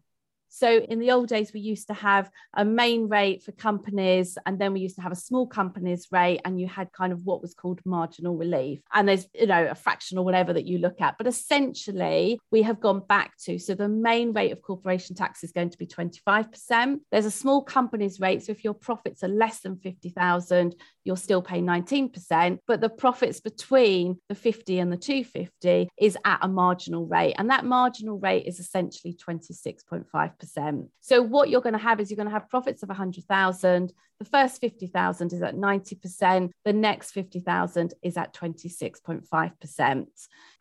so 0.50 0.80
in 0.80 1.00
the 1.00 1.12
old 1.12 1.30
days, 1.30 1.54
we 1.54 1.60
used 1.60 1.88
to 1.88 1.94
have 1.94 2.30
a 2.56 2.66
main 2.66 3.08
rate 3.08 3.44
for 3.44 3.52
companies, 3.54 4.38
and 4.46 4.60
then 4.60 4.74
we 4.74 4.80
used 4.82 4.96
to 4.96 5.02
have 5.02 5.12
a 5.12 5.16
small 5.16 5.48
companies 5.48 6.08
rate, 6.12 6.42
and 6.44 6.60
you 6.60 6.68
had 6.68 6.92
kind 6.92 7.14
of 7.14 7.26
what 7.26 7.42
was 7.42 7.54
called 7.54 7.80
marginal 7.86 8.36
relief. 8.36 8.82
And 8.94 9.08
there's, 9.08 9.28
you 9.34 9.48
know, 9.48 9.68
a 9.68 9.76
fraction 9.76 10.18
or 10.18 10.26
whatever 10.26 10.54
that 10.54 10.66
you 10.66 10.80
look 10.80 11.02
at. 11.02 11.18
But 11.18 11.28
essentially, 11.28 12.40
we 12.52 12.62
have 12.64 12.80
gone 12.80 13.02
back 13.08 13.38
to 13.46 13.60
so 13.60 13.76
the 13.76 13.88
main 13.88 14.34
rate 14.34 14.52
of 14.52 14.62
corporation 14.62 15.16
tax 15.16 15.44
is 15.44 15.52
going 15.52 15.70
to 15.70 15.78
be 15.78 15.86
25%. 15.86 17.00
There's 17.12 17.26
a 17.26 17.32
small 17.32 17.64
companies 17.64 18.20
rate. 18.20 18.44
So 18.44 18.52
if 18.52 18.64
your 18.64 18.74
profits 18.74 19.24
are 19.24 19.28
less 19.28 19.60
than 19.60 19.78
50,000, 19.78 20.76
you'll 21.04 21.16
still 21.16 21.42
pay 21.42 21.62
19%. 21.62 22.60
But 22.66 22.82
the 22.82 22.90
profits 22.90 23.40
between 23.40 24.20
the 24.28 24.36
50 24.36 24.80
and 24.80 24.92
the 24.92 24.98
250 24.98 25.90
is 25.98 26.18
at 26.26 26.40
a 26.42 26.48
marginal 26.48 27.06
rate. 27.06 27.36
And 27.38 27.50
that 27.50 27.66
marginal 27.66 28.20
rate 28.20 28.46
is 28.48 28.60
essentially 28.60 29.14
26.5 29.14 30.39
5%. 30.40 30.88
So 31.02 31.22
what 31.22 31.50
you're 31.50 31.62
going 31.62 31.74
to 31.74 31.80
have 31.80 32.00
is 32.00 32.10
you're 32.10 32.18
going 32.18 32.28
to 32.28 32.34
have 32.34 32.50
profits 32.50 32.84
of 32.84 32.90
100,000. 32.90 33.94
The 34.20 34.26
first 34.26 34.60
50,000 34.60 35.34
is 35.34 35.42
at 35.42 35.56
90%. 35.56 36.52
The 36.66 36.74
next 36.74 37.12
50,000 37.12 37.94
is 38.02 38.18
at 38.18 38.34
26.5%. 38.34 40.06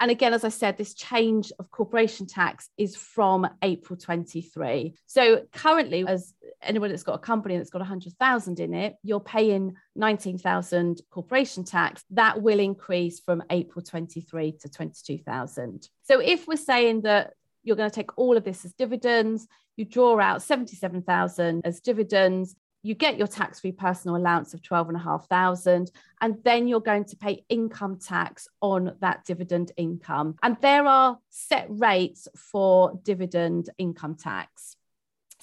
And 0.00 0.10
again, 0.10 0.32
as 0.32 0.44
I 0.44 0.48
said, 0.48 0.76
this 0.76 0.94
change 0.94 1.52
of 1.58 1.70
corporation 1.70 2.26
tax 2.26 2.68
is 2.76 2.96
from 2.96 3.48
April 3.62 3.98
23. 3.98 4.94
So 5.06 5.42
currently, 5.52 6.04
as 6.06 6.34
anyone 6.62 6.90
that's 6.90 7.02
got 7.02 7.14
a 7.14 7.18
company 7.18 7.56
that's 7.56 7.70
got 7.70 7.80
100,000 7.80 8.60
in 8.60 8.74
it, 8.74 8.94
you're 9.02 9.20
paying 9.20 9.74
19,000 9.96 11.00
corporation 11.10 11.64
tax. 11.64 12.04
That 12.10 12.40
will 12.40 12.60
increase 12.60 13.18
from 13.20 13.42
April 13.50 13.84
23 13.84 14.52
to 14.60 14.68
22,000. 14.68 15.88
So 16.04 16.20
if 16.20 16.46
we're 16.46 16.56
saying 16.56 17.02
that 17.02 17.34
you're 17.68 17.76
going 17.76 17.90
to 17.90 17.94
take 17.94 18.16
all 18.18 18.36
of 18.36 18.44
this 18.44 18.64
as 18.64 18.72
dividends. 18.72 19.46
You 19.76 19.84
draw 19.84 20.18
out 20.18 20.42
77,000 20.42 21.60
as 21.64 21.80
dividends. 21.80 22.56
you 22.82 22.94
get 22.94 23.18
your 23.18 23.26
tax-free 23.26 23.72
personal 23.72 24.16
allowance 24.16 24.54
of 24.54 24.62
12,500 24.62 25.90
and 26.20 26.36
then 26.44 26.68
you're 26.68 26.80
going 26.80 27.04
to 27.04 27.16
pay 27.16 27.44
income 27.48 27.98
tax 27.98 28.48
on 28.62 28.94
that 29.00 29.24
dividend 29.24 29.72
income. 29.76 30.36
And 30.42 30.56
there 30.60 30.86
are 30.86 31.18
set 31.28 31.66
rates 31.68 32.28
for 32.34 32.98
dividend 33.02 33.70
income 33.78 34.14
tax. 34.14 34.76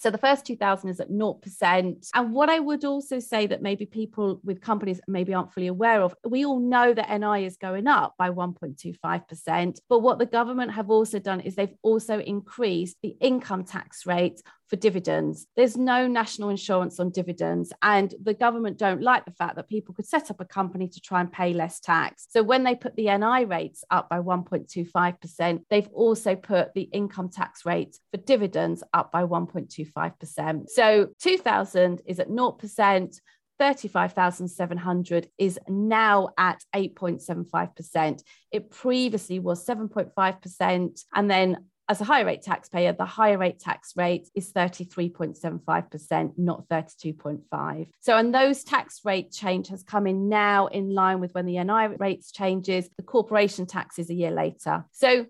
So 0.05 0.11
the 0.11 0.19
first 0.19 0.45
2000 0.45 0.87
is 0.91 0.99
at 0.99 1.09
0%. 1.09 2.09
And 2.13 2.31
what 2.31 2.47
I 2.47 2.59
would 2.59 2.85
also 2.85 3.17
say 3.17 3.47
that 3.47 3.63
maybe 3.63 3.87
people 3.87 4.39
with 4.43 4.61
companies 4.61 5.01
maybe 5.07 5.33
aren't 5.33 5.51
fully 5.51 5.65
aware 5.65 5.99
of, 6.03 6.13
we 6.23 6.45
all 6.45 6.59
know 6.59 6.93
that 6.93 7.09
NI 7.09 7.43
is 7.43 7.57
going 7.57 7.87
up 7.87 8.13
by 8.15 8.29
1.25%. 8.29 9.79
But 9.89 9.99
what 10.01 10.19
the 10.19 10.27
government 10.27 10.73
have 10.73 10.91
also 10.91 11.17
done 11.17 11.39
is 11.39 11.55
they've 11.55 11.73
also 11.81 12.19
increased 12.19 12.97
the 13.01 13.17
income 13.19 13.63
tax 13.63 14.05
rate 14.05 14.43
for 14.67 14.75
dividends. 14.75 15.47
There's 15.55 15.77
no 15.77 16.07
national 16.07 16.49
insurance 16.49 16.99
on 16.99 17.11
dividends, 17.11 17.71
and 17.81 18.13
the 18.21 18.33
government 18.33 18.77
don't 18.77 19.01
like 19.01 19.25
the 19.25 19.31
fact 19.31 19.55
that 19.55 19.69
people 19.69 19.93
could 19.93 20.07
set 20.07 20.31
up 20.31 20.41
a 20.41 20.45
company 20.45 20.87
to 20.87 20.99
try 20.99 21.21
and 21.21 21.31
pay 21.31 21.53
less 21.53 21.79
tax. 21.79 22.27
So 22.29 22.43
when 22.43 22.63
they 22.63 22.75
put 22.75 22.95
the 22.95 23.15
NI 23.15 23.45
rates 23.45 23.83
up 23.91 24.09
by 24.09 24.19
1.25%, 24.19 25.63
they've 25.69 25.89
also 25.93 26.35
put 26.35 26.73
the 26.73 26.83
income 26.83 27.29
tax 27.29 27.65
rate 27.65 27.97
for 28.11 28.17
dividends 28.17 28.83
up 28.93 29.11
by 29.11 29.23
1.25%. 29.23 30.69
So 30.69 31.09
2000 31.21 32.01
is 32.05 32.19
at 32.19 32.29
0%. 32.29 33.19
35,700 33.57 35.29
is 35.37 35.57
now 35.69 36.29
at 36.37 36.61
8.75%. 36.75 38.21
It 38.51 38.69
previously 38.69 39.39
was 39.39 39.65
7.5%. 39.65 41.05
And 41.13 41.31
then 41.31 41.65
as 41.87 42.01
a 42.01 42.03
higher 42.03 42.25
rate 42.25 42.41
taxpayer, 42.41 42.93
the 42.93 43.05
higher 43.05 43.37
rate 43.37 43.59
tax 43.59 43.93
rate 43.95 44.27
is 44.33 44.51
33.75%, 44.51 46.33
not 46.37 46.67
32.5. 46.67 47.87
So, 47.99 48.17
and 48.17 48.33
those 48.33 48.63
tax 48.63 49.01
rate 49.05 49.31
change 49.31 49.67
has 49.67 49.83
come 49.83 50.07
in 50.07 50.27
now 50.27 50.67
in 50.67 50.93
line 50.93 51.19
with 51.19 51.33
when 51.35 51.45
the 51.45 51.63
NI 51.63 51.95
rates 51.99 52.31
changes. 52.31 52.89
The 52.97 53.03
corporation 53.03 53.67
tax 53.67 53.99
is 53.99 54.09
a 54.09 54.15
year 54.15 54.31
later. 54.31 54.85
So 54.91 55.27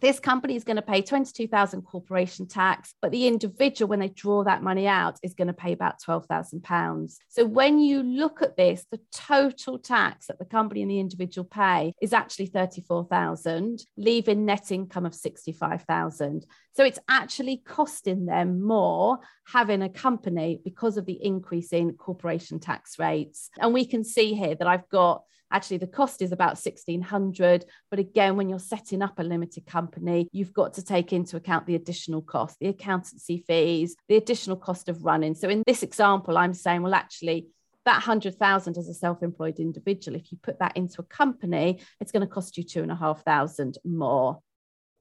this 0.00 0.20
company 0.20 0.56
is 0.56 0.64
going 0.64 0.76
to 0.76 0.82
pay 0.82 1.00
22,000 1.00 1.82
corporation 1.82 2.46
tax, 2.46 2.94
but 3.00 3.12
the 3.12 3.26
individual, 3.26 3.88
when 3.88 4.00
they 4.00 4.08
draw 4.08 4.44
that 4.44 4.62
money 4.62 4.86
out, 4.86 5.18
is 5.22 5.34
going 5.34 5.48
to 5.48 5.54
pay 5.54 5.72
about 5.72 6.02
12,000 6.02 6.62
pounds. 6.62 7.18
So 7.28 7.44
when 7.44 7.78
you 7.78 8.02
look 8.02 8.42
at 8.42 8.56
this, 8.56 8.84
the 8.90 9.00
total 9.12 9.78
tax 9.78 10.26
that 10.26 10.38
the 10.38 10.44
company 10.44 10.82
and 10.82 10.90
the 10.90 11.00
individual 11.00 11.46
pay 11.46 11.94
is 12.02 12.12
actually 12.12 12.46
34,000, 12.46 13.84
leaving 13.96 14.44
net 14.44 14.70
income 14.70 15.06
of 15.06 15.14
65,000. 15.14 16.46
So 16.74 16.84
it's 16.84 16.98
actually 17.08 17.62
costing 17.66 18.26
them 18.26 18.62
more 18.62 19.18
having 19.46 19.80
a 19.80 19.88
company 19.88 20.60
because 20.62 20.98
of 20.98 21.06
the 21.06 21.24
increase 21.24 21.72
in 21.72 21.92
corporation 21.92 22.60
tax 22.60 22.98
rates. 22.98 23.48
And 23.58 23.72
we 23.72 23.86
can 23.86 24.04
see 24.04 24.34
here 24.34 24.54
that 24.56 24.66
I've 24.66 24.88
got 24.90 25.22
actually 25.52 25.76
the 25.76 25.86
cost 25.86 26.22
is 26.22 26.32
about 26.32 26.58
1600 26.58 27.64
but 27.90 27.98
again 27.98 28.36
when 28.36 28.48
you're 28.48 28.58
setting 28.58 29.02
up 29.02 29.18
a 29.18 29.22
limited 29.22 29.66
company 29.66 30.28
you've 30.32 30.52
got 30.52 30.74
to 30.74 30.84
take 30.84 31.12
into 31.12 31.36
account 31.36 31.66
the 31.66 31.74
additional 31.74 32.22
cost 32.22 32.56
the 32.60 32.68
accountancy 32.68 33.44
fees 33.46 33.96
the 34.08 34.16
additional 34.16 34.56
cost 34.56 34.88
of 34.88 35.04
running 35.04 35.34
so 35.34 35.48
in 35.48 35.62
this 35.66 35.82
example 35.82 36.36
i'm 36.36 36.54
saying 36.54 36.82
well 36.82 36.94
actually 36.94 37.48
that 37.86 37.94
100,000 37.94 38.76
as 38.76 38.88
a 38.88 38.94
self-employed 38.94 39.60
individual, 39.60 40.18
if 40.18 40.30
you 40.30 40.38
put 40.42 40.58
that 40.58 40.76
into 40.76 41.00
a 41.00 41.04
company, 41.04 41.80
it's 42.00 42.10
going 42.10 42.20
to 42.20 42.26
cost 42.26 42.58
you 42.58 42.64
two 42.64 42.82
and 42.82 42.90
a 42.90 42.96
half 42.96 43.22
thousand 43.22 43.78
more. 43.84 44.40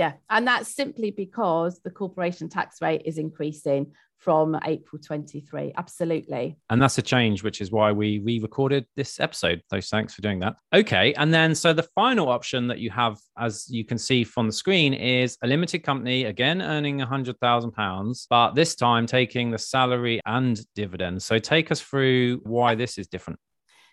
Yeah. 0.00 0.14
And 0.30 0.46
that's 0.46 0.74
simply 0.74 1.10
because 1.10 1.80
the 1.80 1.90
corporation 1.90 2.48
tax 2.48 2.80
rate 2.80 3.02
is 3.04 3.18
increasing 3.18 3.92
from 4.16 4.58
April 4.64 4.98
23. 4.98 5.74
Absolutely. 5.76 6.56
And 6.70 6.80
that's 6.80 6.96
a 6.96 7.02
change, 7.02 7.42
which 7.42 7.60
is 7.60 7.70
why 7.70 7.92
we 7.92 8.18
re 8.20 8.38
recorded 8.38 8.86
this 8.96 9.20
episode. 9.20 9.60
So 9.70 9.78
thanks 9.78 10.14
for 10.14 10.22
doing 10.22 10.38
that. 10.38 10.56
Okay. 10.72 11.12
And 11.18 11.34
then, 11.34 11.54
so 11.54 11.74
the 11.74 11.82
final 11.94 12.30
option 12.30 12.66
that 12.68 12.78
you 12.78 12.88
have, 12.88 13.18
as 13.38 13.66
you 13.68 13.84
can 13.84 13.98
see 13.98 14.24
from 14.24 14.46
the 14.46 14.54
screen, 14.54 14.94
is 14.94 15.36
a 15.42 15.46
limited 15.46 15.80
company, 15.80 16.24
again, 16.24 16.62
earning 16.62 17.00
£100,000, 17.00 18.26
but 18.30 18.54
this 18.54 18.74
time 18.74 19.04
taking 19.04 19.50
the 19.50 19.58
salary 19.58 20.18
and 20.24 20.64
dividends. 20.74 21.26
So 21.26 21.38
take 21.38 21.70
us 21.70 21.82
through 21.82 22.38
why 22.44 22.74
this 22.74 22.96
is 22.96 23.06
different. 23.06 23.38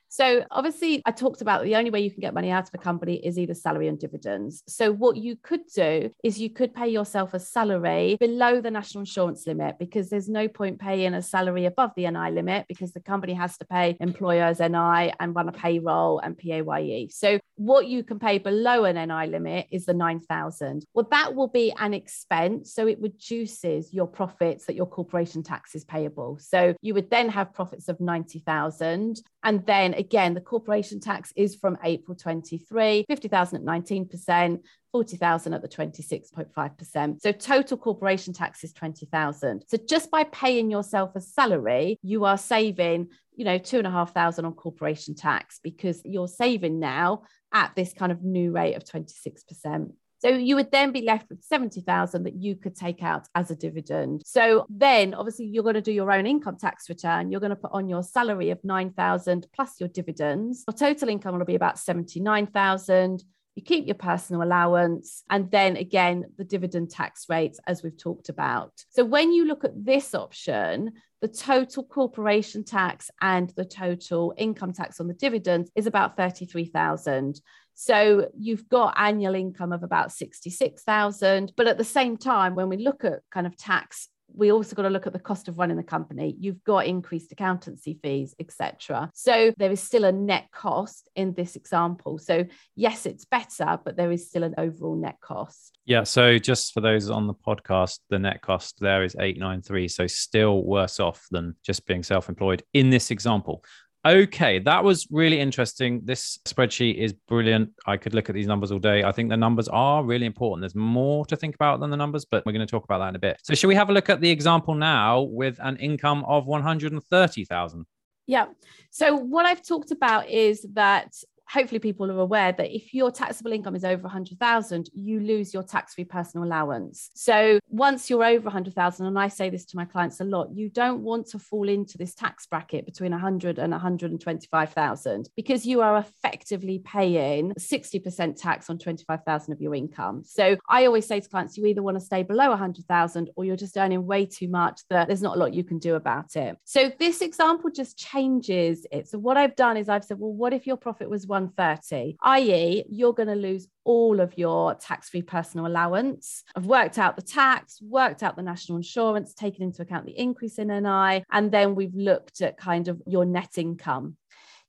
So, 0.10 0.46
obviously, 0.52 1.02
I 1.06 1.12
talked 1.12 1.42
about 1.42 1.64
the 1.64 1.76
only 1.76 1.90
way 1.90 2.00
you 2.00 2.12
can 2.12 2.22
get 2.22 2.34
money 2.34 2.50
out 2.50 2.68
of 2.68 2.74
a 2.74 2.78
company 2.78 3.16
is 3.26 3.38
either 3.38 3.54
salary 3.54 3.88
and 3.88 4.00
dividends. 4.00 4.64
So, 4.68 4.92
what 4.92 5.18
you 5.18 5.36
could 5.36 5.68
do 5.74 6.12
is 6.24 6.40
you 6.40 6.50
could 6.50 6.74
pay 6.74 6.88
yourself 6.88 7.34
a 7.34 7.40
salary 7.40 8.18
below 8.20 8.62
the 8.62 8.72
national 8.72 9.02
insurance 9.02 9.46
limit 9.46 9.78
because 9.80 10.10
there's 10.10 10.30
no 10.30 10.48
point 10.48 10.80
paying 10.80 11.14
a 11.14 11.22
salary 11.22 11.66
above 11.66 11.92
the 11.96 12.10
NI 12.10 12.32
limit 12.32 12.66
because 12.68 12.94
the 12.94 13.00
company 13.00 13.34
has 13.34 13.58
to 13.58 13.66
pay 13.66 13.98
employers 14.00 14.60
NI 14.60 15.14
and 15.20 15.36
run 15.36 15.50
a 15.50 15.52
payroll 15.52 16.20
and 16.20 16.38
PAYE. 16.38 17.10
So, 17.12 17.40
what 17.56 17.88
you 17.88 18.04
can 18.04 18.20
pay 18.20 18.38
below 18.38 18.86
an 18.86 18.96
NI 18.96 19.28
limit 19.28 19.68
is 19.72 19.86
the 19.86 19.94
9,000. 19.94 20.86
Well, 20.94 21.08
that 21.12 21.36
will 21.36 21.48
be 21.48 21.74
an 21.80 21.94
expense. 21.94 22.74
So, 22.74 22.88
it 22.88 23.00
reduces 23.02 23.94
your 23.94 24.08
profits 24.08 24.66
that 24.66 24.76
your 24.76 24.86
corporation 24.86 25.44
tax 25.44 25.76
is 25.76 25.84
payable. 25.84 26.38
So, 26.40 26.76
you 26.82 26.94
would 26.94 27.10
then 27.10 27.30
have 27.30 27.54
profits 27.54 27.90
of 27.90 28.00
90,000 28.00 29.22
and 29.48 29.66
then 29.66 29.94
again, 29.94 30.34
the 30.34 30.42
corporation 30.42 31.00
tax 31.00 31.32
is 31.38 31.56
from 31.56 31.78
April 31.82 32.18
23, 32.18 33.06
50,000 33.08 33.58
at 33.58 33.64
19%, 33.64 34.60
40,000 34.92 35.54
at 35.54 35.62
the 35.62 35.70
26.5%. 35.70 37.22
So 37.22 37.32
total 37.32 37.78
corporation 37.78 38.34
tax 38.34 38.66
is 38.66 38.74
20,000. 38.74 39.64
So 39.66 39.78
just 39.88 40.12
by 40.12 40.26
paying 40.26 40.70
yourself 40.70 41.16
a 41.16 41.22
salary, 41.22 41.98
you 42.04 42.26
are 42.26 42.38
saving, 42.38 43.08
you 43.38 43.46
know, 43.46 43.58
two 43.58 43.78
and 43.78 43.88
a 43.88 43.92
half 43.92 44.14
thousand 44.14 44.44
on 44.44 44.52
corporation 44.52 45.16
tax 45.16 45.62
because 45.64 46.02
you're 46.04 46.28
saving 46.28 46.82
now 46.82 47.22
at 47.54 47.74
this 47.74 47.94
kind 47.94 48.12
of 48.12 48.24
new 48.24 48.52
rate 48.52 48.76
of 48.76 48.84
26%. 48.84 49.94
So 50.20 50.30
you 50.30 50.56
would 50.56 50.72
then 50.72 50.92
be 50.92 51.02
left 51.02 51.30
with 51.30 51.44
70,000 51.44 52.24
that 52.24 52.36
you 52.36 52.56
could 52.56 52.76
take 52.76 53.04
out 53.04 53.28
as 53.36 53.52
a 53.52 53.56
dividend. 53.56 54.24
So 54.26 54.66
then 54.70 55.14
obviously 55.14 55.46
you're 55.46 55.64
going 55.64 55.76
to 55.76 55.82
do 55.82 55.92
your 55.92 56.12
own 56.12 56.26
income 56.26 56.58
tax 56.58 56.90
return. 56.90 57.30
You're 57.30 57.40
going 57.40 57.52
to 57.52 57.56
put 57.56 57.72
on 57.74 57.88
your 57.88 58.04
salary 58.04 58.50
of 58.50 58.64
9,000 58.64 59.48
plus 59.54 59.80
your 59.80 59.90
dividends. 59.90 60.64
Your 60.68 60.76
total 60.76 61.10
income 61.10 61.38
will 61.38 61.46
be 61.46 61.56
about 61.56 61.78
79,000 61.78 63.24
you 63.58 63.64
keep 63.64 63.88
your 63.88 63.96
personal 63.96 64.44
allowance, 64.44 65.24
and 65.32 65.50
then 65.50 65.78
again, 65.78 66.26
the 66.38 66.44
dividend 66.44 66.92
tax 66.92 67.26
rates, 67.28 67.60
as 67.66 67.82
we've 67.82 67.98
talked 67.98 68.30
about. 68.30 68.72
So 68.90 69.04
when 69.04 69.34
you 69.34 69.46
look 69.46 69.64
at 69.64 69.84
this 69.84 70.14
option, 70.14 70.94
the 71.22 71.28
total 71.28 71.84
corporation 71.84 72.64
tax 72.64 73.10
and 73.20 73.50
the 73.58 73.66
total 73.66 74.36
income 74.38 74.74
tax 74.74 75.00
on 75.00 75.08
the 75.08 75.16
dividends 75.16 75.72
is 75.74 75.88
about 75.88 76.16
33,000. 76.16 77.42
So 77.74 78.30
you've 78.38 78.70
got 78.70 78.94
annual 78.96 79.34
income 79.34 79.72
of 79.72 79.82
about 79.82 80.12
66,000. 80.12 81.54
But 81.58 81.66
at 81.66 81.80
the 81.80 81.84
same 81.84 82.16
time, 82.16 82.54
when 82.54 82.70
we 82.70 82.78
look 82.78 83.04
at 83.04 83.22
kind 83.32 83.48
of 83.48 83.58
tax 83.58 84.08
we 84.34 84.52
also 84.52 84.76
got 84.76 84.84
to 84.84 84.90
look 84.90 85.08
at 85.08 85.14
the 85.14 85.20
cost 85.20 85.48
of 85.48 85.58
running 85.58 85.78
the 85.78 85.84
company. 85.84 86.36
You've 86.40 86.64
got 86.64 86.86
increased 86.86 87.32
accountancy 87.32 88.00
fees 88.02 88.36
etc 88.40 89.10
so 89.14 89.54
there 89.58 89.72
is 89.72 89.82
still 89.82 90.04
a 90.04 90.12
net 90.12 90.46
cost 90.52 91.10
in 91.16 91.34
this 91.34 91.56
example. 91.56 92.18
So 92.18 92.46
yes 92.76 93.06
it's 93.06 93.26
better 93.26 93.80
but 93.84 93.98
there 93.98 94.12
is 94.12 94.28
still 94.28 94.44
an 94.44 94.56
overall 94.58 94.96
net 94.96 95.18
cost. 95.22 95.78
Yeah 95.86 96.04
so 96.04 96.38
just 96.38 96.74
for 96.74 96.82
those 96.82 97.10
on 97.10 97.28
the 97.28 97.34
podcast 97.34 98.00
the 98.10 98.20
net 98.20 98.42
cost 98.42 98.80
there 98.80 99.04
is 99.04 99.16
893 99.20 99.88
so 99.88 100.08
still 100.08 100.64
worse 100.64 101.00
off 101.00 101.26
than 101.32 101.56
just 101.64 101.86
being 101.86 102.04
self-employed 102.04 102.64
in 102.74 102.90
this 102.90 103.12
example 103.12 103.64
Okay, 104.08 104.60
that 104.60 104.86
was 104.86 105.06
really 105.12 105.38
interesting. 105.38 106.00
This 106.06 106.40
spreadsheet 106.46 106.96
is 106.96 107.12
brilliant. 107.12 107.72
I 107.86 107.98
could 107.98 108.14
look 108.14 108.30
at 108.30 108.36
these 108.36 108.48
numbers 108.48 108.72
all 108.72 108.80
day. 108.80 109.04
I 109.04 109.12
think 109.12 109.30
the 109.30 109.36
numbers 109.36 109.68
are 109.68 110.02
really 110.02 110.26
important. 110.26 110.62
There's 110.62 110.76
more 110.76 111.26
to 111.26 111.36
think 111.36 111.56
about 111.56 111.82
than 111.82 111.90
the 111.90 111.98
numbers, 111.98 112.24
but 112.24 112.46
we're 112.46 112.54
going 112.54 112.66
to 112.66 112.72
talk 112.72 112.86
about 112.86 113.00
that 113.00 113.10
in 113.10 113.16
a 113.18 113.20
bit. 113.20 113.38
So, 113.44 113.54
should 113.54 113.68
we 113.68 113.76
have 113.76 113.90
a 113.90 113.92
look 113.92 114.10
at 114.10 114.22
the 114.22 114.30
example 114.30 114.76
now 114.76 115.24
with 115.24 115.60
an 115.62 115.76
income 115.76 116.24
of 116.26 116.46
130,000? 116.46 117.86
Yeah. 118.28 118.46
So, 118.92 119.14
what 119.14 119.46
I've 119.46 119.62
talked 119.62 119.92
about 119.92 120.30
is 120.30 120.66
that 120.72 121.14
hopefully 121.50 121.80
people 121.80 122.12
are 122.12 122.20
aware 122.20 122.52
that 122.52 122.76
if 122.76 122.94
your 122.94 123.12
taxable 123.12 123.54
income 123.54 123.76
is 123.76 123.84
over 123.84 124.04
100,000, 124.04 124.90
you 124.94 125.20
lose 125.20 125.54
your 125.54 125.64
tax-free 125.64 126.06
personal 126.06 126.46
allowance. 126.46 127.10
So 127.14 127.60
once 127.70 128.10
you're 128.10 128.24
over 128.24 128.46
100,000, 128.46 129.06
and 129.06 129.18
I 129.18 129.28
say 129.28 129.50
this 129.50 129.66
to 129.66 129.78
my 129.78 129.86
clients 129.86 130.20
a 130.20 130.24
lot, 130.24 130.50
you 130.54 130.70
don't 130.70 131.04
want 131.04 131.28
to 131.28 131.40
fall 131.40 131.70
into 131.70 131.98
this 131.98 132.14
tax 132.14 132.46
bracket 132.46 132.86
between 132.86 133.12
100 133.12 133.60
and 133.60 133.72
125,000 133.72 135.30
because 135.36 135.66
you 135.66 135.82
are 135.82 135.98
effectively 135.98 136.80
paying 136.80 137.54
60% 137.54 138.42
tax 138.42 138.70
on 138.70 138.78
25,000 138.78 139.54
of 139.54 139.62
your 139.62 139.76
income. 139.76 140.24
So 140.26 140.58
I 140.70 140.86
always 140.86 141.06
say 141.06 141.20
to 141.20 141.30
clients, 141.30 141.58
you 141.58 141.66
either 141.66 141.84
want 141.84 141.98
to 141.98 142.02
stay 142.04 142.24
below 142.24 142.50
100,000 142.50 143.30
or 143.36 143.46
you're 143.46 143.56
just 143.56 143.78
earning 143.78 144.06
way 144.06 144.26
too 144.26 144.48
much 144.48 144.82
that 144.90 145.08
there's 145.08 145.22
not 145.22 145.38
a 145.38 145.40
lot 145.40 145.54
you 145.54 145.64
can 145.64 145.80
do 145.80 145.96
about 145.96 146.36
it. 146.36 146.58
So 146.66 146.92
this 147.00 147.22
example 147.22 147.70
just 147.70 147.98
changes 147.98 148.86
it. 148.92 149.08
So 149.08 149.18
what 149.18 149.38
I've 149.38 149.56
done 149.56 149.78
is 149.78 149.90
I've 149.90 150.04
said, 150.04 150.20
well, 150.20 150.34
what 150.34 150.54
if 150.54 150.68
your 150.68 150.78
profit 150.78 151.10
was 151.10 151.28
130, 151.38 152.18
i.e., 152.22 152.84
you're 152.90 153.14
going 153.14 153.28
to 153.28 153.36
lose 153.36 153.68
all 153.84 154.20
of 154.20 154.38
your 154.38 154.74
tax 154.76 155.10
free 155.10 155.22
personal 155.22 155.68
allowance. 155.68 156.44
I've 156.56 156.66
worked 156.66 156.98
out 156.98 157.16
the 157.16 157.22
tax, 157.22 157.82
worked 157.82 158.24
out 158.24 158.36
the 158.36 158.42
national 158.42 158.78
insurance, 158.78 159.34
taken 159.34 159.64
into 159.64 159.82
account 159.82 160.06
the 160.06 160.18
increase 160.18 160.58
in 160.58 160.68
NI, 160.68 161.24
and 161.32 161.52
then 161.52 161.76
we've 161.76 161.96
looked 161.96 162.42
at 162.42 162.58
kind 162.58 162.88
of 162.88 163.02
your 163.06 163.26
net 163.26 163.58
income. 163.58 164.18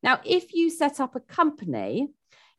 Now, 0.03 0.21
if 0.25 0.55
you 0.55 0.71
set 0.71 1.01
up 1.01 1.17
a 1.17 1.21
company, 1.21 2.09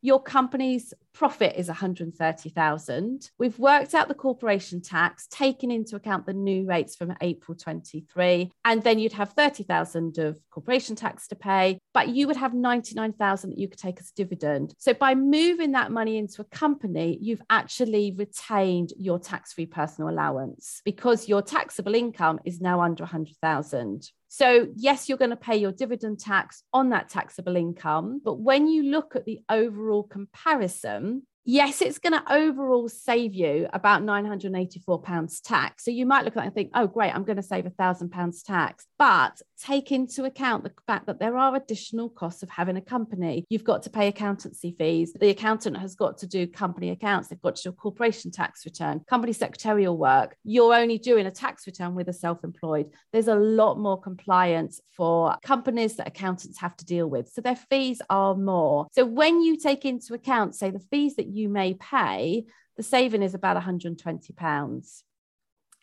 your 0.01 0.21
company's 0.21 0.93
profit 1.13 1.55
is 1.57 1.67
130,000. 1.67 3.31
We've 3.37 3.59
worked 3.59 3.93
out 3.93 4.07
the 4.07 4.13
corporation 4.13 4.81
tax, 4.81 5.27
taken 5.27 5.71
into 5.71 5.97
account 5.97 6.25
the 6.25 6.33
new 6.33 6.65
rates 6.65 6.95
from 6.95 7.13
April 7.19 7.57
23, 7.57 8.51
and 8.63 8.81
then 8.81 8.99
you'd 8.99 9.13
have 9.13 9.33
30,000 9.33 10.17
of 10.19 10.39
corporation 10.49 10.95
tax 10.95 11.27
to 11.27 11.35
pay, 11.35 11.79
but 11.99 12.15
you 12.15 12.27
would 12.27 12.37
have 12.37 12.53
99,000 12.53 13.49
that 13.49 13.59
you 13.59 13.67
could 13.67 13.77
take 13.77 13.99
as 13.99 14.11
dividend. 14.11 14.73
So 14.77 14.93
by 14.93 15.15
moving 15.15 15.73
that 15.73 15.91
money 15.91 16.17
into 16.17 16.41
a 16.41 16.45
company, 16.45 17.17
you've 17.19 17.41
actually 17.49 18.13
retained 18.15 18.93
your 18.97 19.19
tax-free 19.19 19.65
personal 19.65 20.09
allowance 20.09 20.81
because 20.85 21.27
your 21.27 21.41
taxable 21.41 21.95
income 21.95 22.39
is 22.45 22.61
now 22.61 22.79
under 22.79 23.03
100,000. 23.03 24.09
So, 24.29 24.69
yes, 24.77 25.09
you're 25.09 25.17
going 25.17 25.31
to 25.31 25.35
pay 25.35 25.57
your 25.57 25.73
dividend 25.73 26.21
tax 26.21 26.63
on 26.71 26.91
that 26.91 27.09
taxable 27.09 27.57
income. 27.57 28.21
But 28.23 28.39
when 28.39 28.69
you 28.69 28.83
look 28.83 29.17
at 29.17 29.25
the 29.25 29.41
overall 29.49 30.03
comparison, 30.03 31.23
yes, 31.43 31.81
it's 31.81 31.97
going 31.97 32.13
to 32.13 32.33
overall 32.33 32.87
save 32.87 33.33
you 33.33 33.67
about 33.73 34.03
£984 34.03 35.41
tax. 35.43 35.83
So 35.83 35.91
you 35.91 36.05
might 36.05 36.23
look 36.23 36.37
at 36.37 36.45
and 36.45 36.53
think, 36.53 36.71
oh, 36.75 36.87
great, 36.87 37.13
I'm 37.13 37.25
going 37.25 37.37
to 37.37 37.43
save 37.43 37.65
£1,000 37.65 38.43
tax. 38.45 38.85
But 38.97 39.41
take 39.59 39.91
into 39.91 40.25
account 40.25 40.63
the 40.63 40.71
fact 40.87 41.05
that 41.07 41.19
there 41.19 41.37
are 41.37 41.55
additional 41.55 42.09
costs 42.09 42.43
of 42.43 42.49
having 42.49 42.77
a 42.77 42.81
company. 42.81 43.45
You've 43.49 43.63
got 43.63 43.83
to 43.83 43.89
pay 43.89 44.07
accountancy 44.07 44.75
fees. 44.77 45.13
The 45.13 45.29
accountant 45.29 45.77
has 45.77 45.95
got 45.95 46.17
to 46.19 46.27
do 46.27 46.47
company 46.47 46.89
accounts. 46.89 47.27
They've 47.27 47.41
got 47.41 47.55
to 47.57 47.63
do 47.63 47.69
a 47.69 47.73
corporation 47.73 48.31
tax 48.31 48.65
return, 48.65 49.01
company 49.09 49.33
secretarial 49.33 49.97
work. 49.97 50.35
You're 50.43 50.73
only 50.73 50.97
doing 50.97 51.25
a 51.25 51.31
tax 51.31 51.67
return 51.67 51.95
with 51.95 52.07
a 52.07 52.13
self 52.13 52.43
employed. 52.43 52.91
There's 53.11 53.27
a 53.27 53.35
lot 53.35 53.79
more 53.79 53.99
compliance 53.99 54.81
for 54.95 55.35
companies 55.43 55.97
that 55.97 56.07
accountants 56.07 56.59
have 56.59 56.75
to 56.77 56.85
deal 56.85 57.07
with. 57.07 57.29
So 57.29 57.41
their 57.41 57.55
fees 57.55 58.01
are 58.09 58.35
more. 58.35 58.87
So 58.91 59.05
when 59.05 59.41
you 59.41 59.57
take 59.57 59.85
into 59.85 60.13
account, 60.13 60.55
say, 60.55 60.71
the 60.71 60.79
fees 60.79 61.15
that 61.15 61.27
you 61.27 61.49
may 61.49 61.73
pay, 61.73 62.45
the 62.77 62.83
saving 62.83 63.23
is 63.23 63.33
about 63.33 63.55
120 63.55 64.33
pounds. 64.33 65.03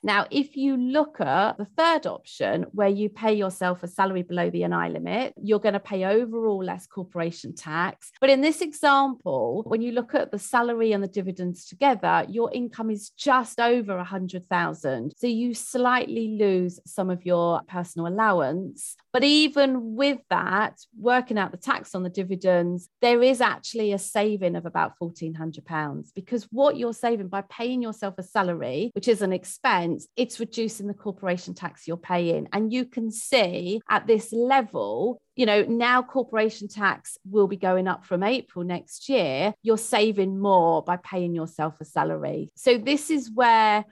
Now, 0.03 0.27
if 0.31 0.57
you 0.57 0.77
look 0.77 1.21
at 1.21 1.59
the 1.59 1.65
third 1.65 2.07
option 2.07 2.67
where 2.73 2.89
you 2.89 3.09
pay 3.09 3.35
yourself 3.35 3.83
a 3.83 3.89
salary 3.89 4.23
below 4.23 4.51
the 4.51 4.67
NI 4.67 4.91
limit, 4.91 5.35
you're 5.37 5.59
going 5.61 5.73
to 5.75 5.81
pay 5.81 6.05
overall 6.05 6.63
less 6.63 6.87
corporation 6.87 7.55
tax. 7.55 8.13
But 8.21 8.31
in 8.31 8.41
this 8.41 8.61
example, 8.61 9.63
when 9.67 9.83
you 9.83 9.93
look 9.93 10.15
at 10.15 10.31
the 10.31 10.39
salary 10.39 10.93
and 10.93 11.03
the 11.03 11.09
dividends 11.09 11.67
together, 11.67 12.25
your 12.29 12.53
income 12.53 12.91
is 12.91 13.11
just 13.11 13.59
over 13.59 13.97
100,000. 13.97 15.13
So 15.17 15.27
you 15.27 15.55
slightly 15.55 16.37
lose 16.39 16.79
some 16.87 17.11
of 17.11 17.25
your 17.25 17.63
personal 17.69 18.07
allowance. 18.07 18.97
But 19.17 19.25
even 19.25 19.97
with 19.97 20.19
that, 20.29 20.79
working 20.95 21.39
out 21.39 21.51
the 21.51 21.57
tax 21.57 21.95
on 21.95 22.03
the 22.03 22.11
dividends, 22.11 22.91
there 23.01 23.23
is 23.23 23.41
actually 23.41 23.95
a 23.95 23.99
saving 23.99 24.57
of 24.57 24.67
about 24.67 24.93
£1,400 25.01 26.13
because 26.15 26.47
what 26.51 26.77
you're 26.77 26.93
saving 26.93 27.29
by 27.29 27.41
paying 27.49 27.81
yourself 27.81 28.17
a 28.19 28.23
salary, 28.23 28.91
which 28.95 29.09
is 29.09 29.23
an 29.23 29.33
expense, 29.33 30.07
it's 30.17 30.39
reducing 30.39 30.87
the 30.87 30.93
corporation 30.93 31.55
tax 31.55 31.89
you're 31.89 31.97
paying. 31.97 32.47
And 32.53 32.75
you 32.75 32.85
can 32.85 33.11
see 33.11 33.81
at 33.89 34.07
this 34.07 34.35
level, 34.35 35.19
you 35.35 35.47
know, 35.47 35.63
now 35.63 36.03
corporation 36.03 36.69
tax 36.69 37.17
will 37.25 37.47
be 37.47 37.57
going 37.57 37.89
up 37.89 38.05
from 38.05 38.23
April 38.23 38.67
next 38.67 39.09
year. 39.09 39.55
You're 39.63 39.79
saving 39.79 40.39
more 40.39 40.83
by 40.83 40.97
paying 40.97 41.35
yourself 41.35 41.81
a 41.81 41.87
salary. 41.87 42.51
So, 42.55 42.79
this 42.79 43.11
is 43.11 43.31
where 43.33 43.85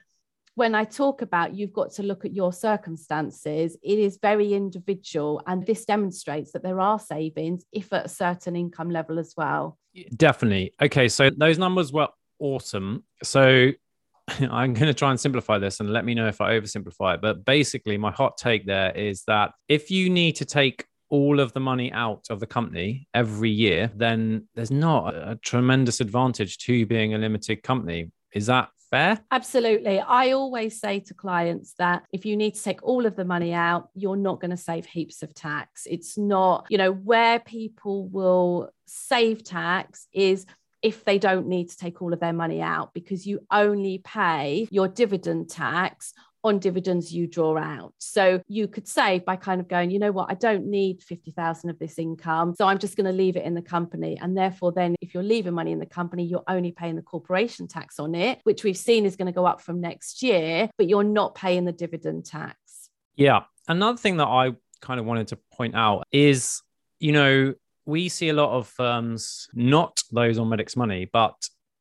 when 0.55 0.73
I 0.73 0.85
talk 0.85 1.21
about 1.21 1.53
you've 1.53 1.73
got 1.73 1.91
to 1.93 2.03
look 2.03 2.25
at 2.25 2.33
your 2.33 2.51
circumstances, 2.51 3.77
it 3.83 3.99
is 3.99 4.17
very 4.21 4.53
individual. 4.53 5.41
And 5.45 5.65
this 5.65 5.85
demonstrates 5.85 6.53
that 6.53 6.63
there 6.63 6.79
are 6.79 6.97
savings 6.97 7.65
if 7.71 7.91
at 7.93 8.05
a 8.05 8.09
certain 8.09 8.55
income 8.55 8.89
level 8.89 9.19
as 9.19 9.33
well. 9.37 9.77
Definitely. 10.15 10.73
Okay. 10.81 11.09
So 11.09 11.29
those 11.29 11.57
numbers 11.57 11.91
were 11.91 12.07
awesome. 12.39 13.03
So 13.21 13.71
I'm 14.39 14.73
going 14.73 14.87
to 14.87 14.93
try 14.93 15.11
and 15.11 15.19
simplify 15.19 15.57
this 15.57 15.81
and 15.81 15.91
let 15.91 16.05
me 16.05 16.15
know 16.15 16.27
if 16.27 16.39
I 16.39 16.57
oversimplify 16.57 17.15
it. 17.15 17.21
But 17.21 17.43
basically, 17.43 17.97
my 17.97 18.11
hot 18.11 18.37
take 18.37 18.65
there 18.65 18.91
is 18.91 19.23
that 19.27 19.51
if 19.67 19.91
you 19.91 20.09
need 20.09 20.37
to 20.37 20.45
take 20.45 20.85
all 21.09 21.39
of 21.39 21.53
the 21.53 21.59
money 21.59 21.91
out 21.91 22.25
of 22.29 22.39
the 22.39 22.47
company 22.47 23.07
every 23.13 23.51
year, 23.51 23.91
then 23.95 24.47
there's 24.55 24.71
not 24.71 25.13
a 25.13 25.37
tremendous 25.43 25.99
advantage 25.99 26.57
to 26.59 26.85
being 26.85 27.13
a 27.13 27.17
limited 27.17 27.61
company. 27.61 28.11
Is 28.33 28.47
that 28.47 28.69
fair? 28.89 29.19
Absolutely. 29.31 29.99
I 29.99 30.31
always 30.31 30.79
say 30.79 30.99
to 31.01 31.13
clients 31.13 31.73
that 31.77 32.03
if 32.11 32.25
you 32.25 32.37
need 32.37 32.55
to 32.55 32.63
take 32.63 32.83
all 32.83 33.05
of 33.05 33.15
the 33.15 33.25
money 33.25 33.53
out, 33.53 33.89
you're 33.93 34.15
not 34.15 34.39
going 34.39 34.51
to 34.51 34.57
save 34.57 34.85
heaps 34.85 35.23
of 35.23 35.33
tax. 35.33 35.87
It's 35.89 36.17
not, 36.17 36.67
you 36.69 36.77
know, 36.77 36.91
where 36.91 37.39
people 37.39 38.07
will 38.07 38.69
save 38.85 39.43
tax 39.43 40.07
is 40.13 40.45
if 40.81 41.03
they 41.03 41.17
don't 41.17 41.47
need 41.47 41.69
to 41.69 41.77
take 41.77 42.01
all 42.01 42.13
of 42.13 42.19
their 42.19 42.33
money 42.33 42.61
out 42.61 42.93
because 42.93 43.25
you 43.25 43.39
only 43.51 43.97
pay 44.03 44.67
your 44.69 44.87
dividend 44.87 45.49
tax 45.49 46.13
on 46.45 46.59
dividends 46.59 47.11
you 47.11 47.25
draw 47.25 47.57
out. 47.57 47.93
So 47.97 48.39
you 48.47 48.67
could 48.67 48.87
save 48.87 49.25
by 49.25 49.35
kind 49.35 49.59
of 49.59 49.67
going, 49.67 49.89
you 49.89 49.97
know 49.97 50.11
what, 50.11 50.29
I 50.29 50.35
don't 50.35 50.67
need 50.67 51.01
50,000 51.01 51.71
of 51.71 51.79
this 51.79 51.97
income. 51.97 52.53
So 52.55 52.67
I'm 52.67 52.77
just 52.77 52.95
going 52.95 53.07
to 53.07 53.11
leave 53.11 53.35
it 53.35 53.43
in 53.43 53.55
the 53.55 53.61
company. 53.63 54.17
And 54.21 54.37
therefore, 54.37 54.71
then 54.71 54.95
if 55.01 55.13
you're 55.13 55.23
leaving 55.23 55.53
money 55.53 55.71
in 55.71 55.79
the 55.79 55.87
company, 55.87 56.23
you're 56.23 56.43
only 56.47 56.71
paying 56.71 56.95
the 56.95 57.01
corporation 57.01 57.67
tax 57.67 57.99
on 57.99 58.13
it, 58.13 58.39
which 58.43 58.63
we've 58.63 58.77
seen 58.77 59.05
is 59.05 59.15
going 59.15 59.25
to 59.25 59.31
go 59.31 59.45
up 59.45 59.59
from 59.59 59.81
next 59.81 60.21
year, 60.21 60.69
but 60.77 60.87
you're 60.87 61.03
not 61.03 61.33
paying 61.33 61.65
the 61.65 61.71
dividend 61.71 62.25
tax. 62.25 62.89
Yeah. 63.15 63.43
Another 63.67 63.97
thing 63.97 64.17
that 64.17 64.27
I 64.27 64.53
kind 64.81 64.99
of 64.99 65.07
wanted 65.07 65.29
to 65.29 65.39
point 65.51 65.75
out 65.75 66.03
is, 66.11 66.61
you 66.99 67.11
know, 67.11 67.55
we 67.87 68.07
see 68.07 68.29
a 68.29 68.33
lot 68.33 68.51
of 68.51 68.67
firms, 68.67 69.47
not 69.55 70.03
those 70.11 70.37
on 70.37 70.47
Medics 70.49 70.75
Money, 70.75 71.09
but 71.11 71.35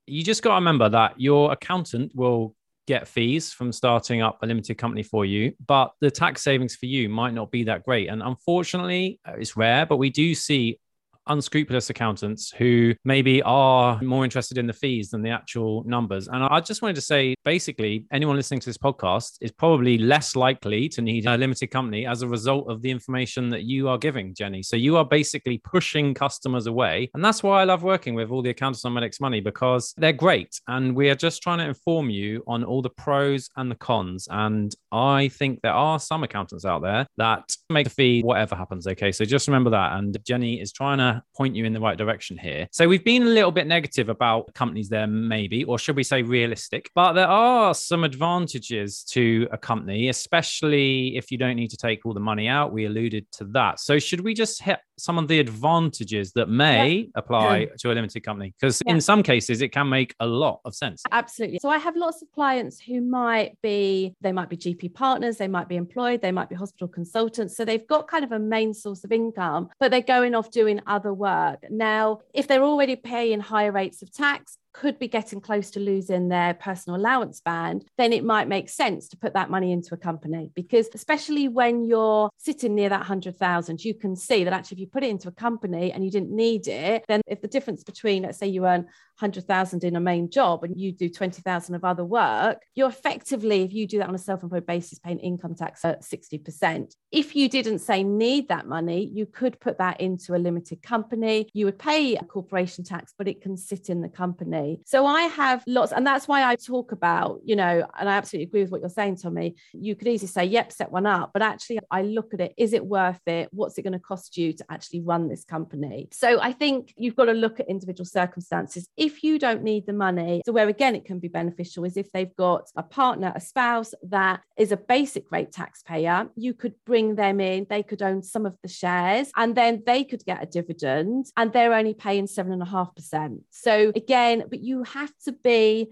you 0.06 0.22
just 0.24 0.42
got 0.42 0.50
to 0.50 0.54
remember 0.56 0.88
that 0.88 1.20
your 1.20 1.52
accountant 1.52 2.12
will 2.14 2.54
get 2.86 3.08
fees 3.08 3.52
from 3.52 3.72
starting 3.72 4.22
up 4.22 4.38
a 4.42 4.46
limited 4.46 4.76
company 4.76 5.02
for 5.02 5.24
you, 5.24 5.52
but 5.66 5.92
the 6.00 6.10
tax 6.10 6.42
savings 6.42 6.76
for 6.76 6.86
you 6.86 7.08
might 7.08 7.34
not 7.34 7.50
be 7.50 7.64
that 7.64 7.82
great. 7.84 8.08
And 8.08 8.22
unfortunately, 8.22 9.20
uh, 9.26 9.32
it's 9.38 9.56
rare, 9.56 9.86
but 9.86 9.96
we 9.96 10.10
do 10.10 10.34
see 10.34 10.78
unscrupulous 11.26 11.90
accountants 11.90 12.50
who 12.52 12.94
maybe 13.04 13.42
are 13.42 14.00
more 14.02 14.24
interested 14.24 14.58
in 14.58 14.66
the 14.66 14.72
fees 14.72 15.10
than 15.10 15.22
the 15.22 15.30
actual 15.30 15.84
numbers. 15.84 16.28
And 16.28 16.42
I 16.44 16.60
just 16.60 16.82
wanted 16.82 16.96
to 16.96 17.00
say 17.00 17.34
basically, 17.44 18.06
anyone 18.12 18.36
listening 18.36 18.60
to 18.60 18.66
this 18.66 18.78
podcast 18.78 19.38
is 19.40 19.52
probably 19.52 19.98
less 19.98 20.36
likely 20.36 20.88
to 20.90 21.02
need 21.02 21.26
a 21.26 21.36
limited 21.36 21.68
company 21.68 22.06
as 22.06 22.22
a 22.22 22.28
result 22.28 22.70
of 22.70 22.82
the 22.82 22.90
information 22.90 23.48
that 23.50 23.64
you 23.64 23.88
are 23.88 23.98
giving, 23.98 24.34
Jenny. 24.34 24.62
So 24.62 24.76
you 24.76 24.96
are 24.96 25.04
basically 25.04 25.58
pushing 25.58 26.14
customers 26.14 26.66
away. 26.66 27.10
And 27.14 27.24
that's 27.24 27.42
why 27.42 27.60
I 27.60 27.64
love 27.64 27.82
working 27.82 28.14
with 28.14 28.30
all 28.30 28.42
the 28.42 28.50
accountants 28.50 28.84
on 28.84 28.92
Medics 28.92 29.20
Money 29.20 29.40
because 29.40 29.94
they're 29.96 30.12
great. 30.12 30.60
And 30.68 30.94
we 30.94 31.10
are 31.10 31.14
just 31.14 31.42
trying 31.42 31.58
to 31.58 31.64
inform 31.64 32.10
you 32.10 32.42
on 32.46 32.64
all 32.64 32.82
the 32.82 32.90
pros 32.90 33.48
and 33.56 33.70
the 33.70 33.76
cons. 33.76 34.28
And 34.30 34.74
I 34.92 35.28
think 35.28 35.60
there 35.62 35.72
are 35.72 35.98
some 35.98 36.22
accountants 36.22 36.64
out 36.64 36.82
there 36.82 37.06
that 37.16 37.54
make 37.70 37.86
a 37.86 37.90
fee, 37.90 38.22
whatever 38.22 38.54
happens. 38.56 38.86
Okay. 38.86 39.12
So 39.12 39.24
just 39.24 39.48
remember 39.48 39.70
that. 39.70 39.98
And 39.98 40.16
Jenny 40.26 40.60
is 40.60 40.72
trying 40.72 40.98
to 40.98 41.13
point 41.36 41.54
you 41.54 41.64
in 41.64 41.72
the 41.72 41.80
right 41.80 41.98
direction 41.98 42.36
here. 42.38 42.68
So 42.72 42.88
we've 42.88 43.04
been 43.04 43.22
a 43.22 43.26
little 43.26 43.52
bit 43.52 43.66
negative 43.66 44.08
about 44.08 44.52
companies 44.54 44.88
there, 44.88 45.06
maybe, 45.06 45.64
or 45.64 45.78
should 45.78 45.96
we 45.96 46.02
say 46.02 46.22
realistic? 46.22 46.90
But 46.94 47.12
there 47.14 47.28
are 47.28 47.74
some 47.74 48.04
advantages 48.04 49.04
to 49.10 49.48
a 49.52 49.58
company, 49.58 50.08
especially 50.08 51.16
if 51.16 51.30
you 51.30 51.38
don't 51.38 51.56
need 51.56 51.70
to 51.70 51.76
take 51.76 52.04
all 52.04 52.14
the 52.14 52.20
money 52.20 52.48
out. 52.48 52.72
We 52.72 52.86
alluded 52.86 53.30
to 53.32 53.44
that. 53.52 53.80
So 53.80 53.98
should 53.98 54.20
we 54.20 54.34
just 54.34 54.62
hit 54.62 54.78
some 54.96 55.18
of 55.18 55.28
the 55.28 55.38
advantages 55.38 56.32
that 56.32 56.48
may 56.48 56.88
yeah. 56.88 57.06
apply 57.14 57.58
yeah. 57.58 57.66
to 57.78 57.92
a 57.92 57.94
limited 57.94 58.20
company? 58.22 58.54
Because 58.58 58.82
yeah. 58.86 58.92
in 58.92 59.00
some 59.00 59.22
cases, 59.22 59.62
it 59.62 59.68
can 59.68 59.88
make 59.88 60.14
a 60.20 60.26
lot 60.26 60.60
of 60.64 60.74
sense. 60.74 61.02
Absolutely. 61.10 61.58
So 61.60 61.68
I 61.68 61.78
have 61.78 61.96
lots 61.96 62.22
of 62.22 62.30
clients 62.32 62.80
who 62.80 63.00
might 63.00 63.56
be, 63.62 64.14
they 64.20 64.32
might 64.32 64.48
be 64.48 64.56
GP 64.56 64.94
partners, 64.94 65.36
they 65.36 65.48
might 65.48 65.68
be 65.68 65.76
employed, 65.76 66.20
they 66.20 66.32
might 66.32 66.48
be 66.48 66.54
hospital 66.54 66.88
consultants. 66.88 67.56
So 67.56 67.64
they've 67.64 67.86
got 67.86 68.08
kind 68.08 68.24
of 68.24 68.32
a 68.32 68.38
main 68.38 68.74
source 68.74 69.04
of 69.04 69.12
income, 69.12 69.68
but 69.80 69.90
they're 69.90 70.00
going 70.00 70.34
off 70.34 70.50
doing 70.50 70.80
other 70.86 71.12
work. 71.12 71.64
Now, 71.70 72.20
if 72.32 72.46
they're 72.46 72.62
already 72.62 72.96
paying 72.96 73.40
higher 73.40 73.72
rates 73.72 74.02
of 74.02 74.12
tax, 74.12 74.58
could 74.74 74.98
be 74.98 75.08
getting 75.08 75.40
close 75.40 75.70
to 75.70 75.80
losing 75.80 76.28
their 76.28 76.52
personal 76.52 77.00
allowance 77.00 77.40
band, 77.40 77.86
then 77.96 78.12
it 78.12 78.24
might 78.24 78.48
make 78.48 78.68
sense 78.68 79.08
to 79.08 79.16
put 79.16 79.32
that 79.32 79.48
money 79.48 79.72
into 79.72 79.94
a 79.94 79.96
company. 79.96 80.50
Because 80.54 80.88
especially 80.94 81.48
when 81.48 81.84
you're 81.84 82.28
sitting 82.36 82.74
near 82.74 82.90
that 82.90 82.98
100,000, 82.98 83.82
you 83.82 83.94
can 83.94 84.16
see 84.16 84.44
that 84.44 84.52
actually 84.52 84.76
if 84.76 84.80
you 84.80 84.86
put 84.88 85.04
it 85.04 85.10
into 85.10 85.28
a 85.28 85.32
company 85.32 85.92
and 85.92 86.04
you 86.04 86.10
didn't 86.10 86.34
need 86.34 86.68
it, 86.68 87.04
then 87.08 87.22
if 87.26 87.40
the 87.40 87.48
difference 87.48 87.84
between, 87.84 88.24
let's 88.24 88.38
say 88.38 88.48
you 88.48 88.66
earn 88.66 88.86
100,000 89.18 89.84
in 89.84 89.96
a 89.96 90.00
main 90.00 90.28
job 90.30 90.64
and 90.64 90.78
you 90.78 90.92
do 90.92 91.08
20,000 91.08 91.74
of 91.74 91.84
other 91.84 92.04
work, 92.04 92.62
you're 92.74 92.88
effectively, 92.88 93.62
if 93.62 93.72
you 93.72 93.86
do 93.86 93.98
that 93.98 94.08
on 94.08 94.14
a 94.14 94.18
self 94.18 94.42
employed 94.42 94.66
basis, 94.66 94.98
paying 94.98 95.20
income 95.20 95.54
tax 95.54 95.84
at 95.84 96.02
60%. 96.02 96.94
If 97.12 97.36
you 97.36 97.48
didn't 97.48 97.78
say 97.78 98.02
need 98.02 98.48
that 98.48 98.66
money, 98.66 99.08
you 99.12 99.26
could 99.26 99.60
put 99.60 99.78
that 99.78 100.00
into 100.00 100.34
a 100.34 100.38
limited 100.38 100.82
company. 100.82 101.48
You 101.52 101.66
would 101.66 101.78
pay 101.78 102.16
a 102.16 102.24
corporation 102.24 102.84
tax, 102.84 103.14
but 103.16 103.28
it 103.28 103.40
can 103.40 103.56
sit 103.56 103.88
in 103.88 104.02
the 104.02 104.08
company. 104.08 104.80
So 104.84 105.06
I 105.06 105.22
have 105.22 105.62
lots, 105.66 105.92
and 105.92 106.06
that's 106.06 106.26
why 106.26 106.44
I 106.44 106.56
talk 106.56 106.92
about, 106.92 107.40
you 107.44 107.56
know, 107.56 107.86
and 107.98 108.08
I 108.08 108.14
absolutely 108.14 108.48
agree 108.48 108.62
with 108.62 108.72
what 108.72 108.80
you're 108.80 108.90
saying, 108.90 109.18
Tommy. 109.18 109.54
You 109.72 109.94
could 109.94 110.08
easily 110.08 110.28
say, 110.28 110.44
yep, 110.44 110.72
set 110.72 110.90
one 110.90 111.06
up, 111.06 111.30
but 111.32 111.42
actually, 111.42 111.78
I 111.90 112.02
look 112.02 112.34
at 112.34 112.40
it, 112.40 112.54
is 112.56 112.72
it 112.72 112.84
worth 112.84 113.20
it? 113.26 113.48
What's 113.52 113.78
it 113.78 113.82
going 113.82 113.92
to 113.92 113.98
cost 113.98 114.36
you 114.36 114.52
to 114.54 114.64
actually 114.70 115.00
run 115.00 115.28
this 115.28 115.44
company? 115.44 116.08
So 116.12 116.40
I 116.40 116.52
think 116.52 116.92
you've 116.96 117.16
got 117.16 117.26
to 117.26 117.32
look 117.32 117.60
at 117.60 117.68
individual 117.68 118.06
circumstances 118.06 118.88
if 119.04 119.22
you 119.22 119.38
don't 119.38 119.62
need 119.62 119.84
the 119.86 119.92
money, 119.92 120.40
so 120.46 120.52
where 120.52 120.68
again 120.68 120.94
it 120.96 121.04
can 121.04 121.18
be 121.18 121.28
beneficial 121.28 121.84
is 121.84 121.96
if 121.96 122.10
they've 122.12 122.34
got 122.36 122.70
a 122.76 122.82
partner, 122.82 123.32
a 123.36 123.40
spouse 123.40 123.92
that 124.02 124.40
is 124.56 124.72
a 124.72 124.76
basic 124.76 125.30
rate 125.30 125.52
taxpayer, 125.52 126.28
you 126.36 126.54
could 126.54 126.74
bring 126.86 127.14
them 127.14 127.38
in, 127.40 127.66
they 127.68 127.82
could 127.82 128.02
own 128.02 128.22
some 128.22 128.46
of 128.46 128.56
the 128.62 128.68
shares, 128.68 129.30
and 129.36 129.54
then 129.54 129.82
they 129.86 130.04
could 130.04 130.24
get 130.24 130.42
a 130.42 130.46
dividend, 130.46 131.26
and 131.36 131.52
they're 131.52 131.74
only 131.74 131.94
paying 131.94 132.26
seven 132.26 132.52
and 132.52 132.62
a 132.62 132.66
half 132.66 132.94
percent. 132.94 133.42
So 133.50 133.92
again, 133.94 134.44
but 134.48 134.60
you 134.60 134.82
have 134.84 135.12
to 135.26 135.32
be 135.32 135.90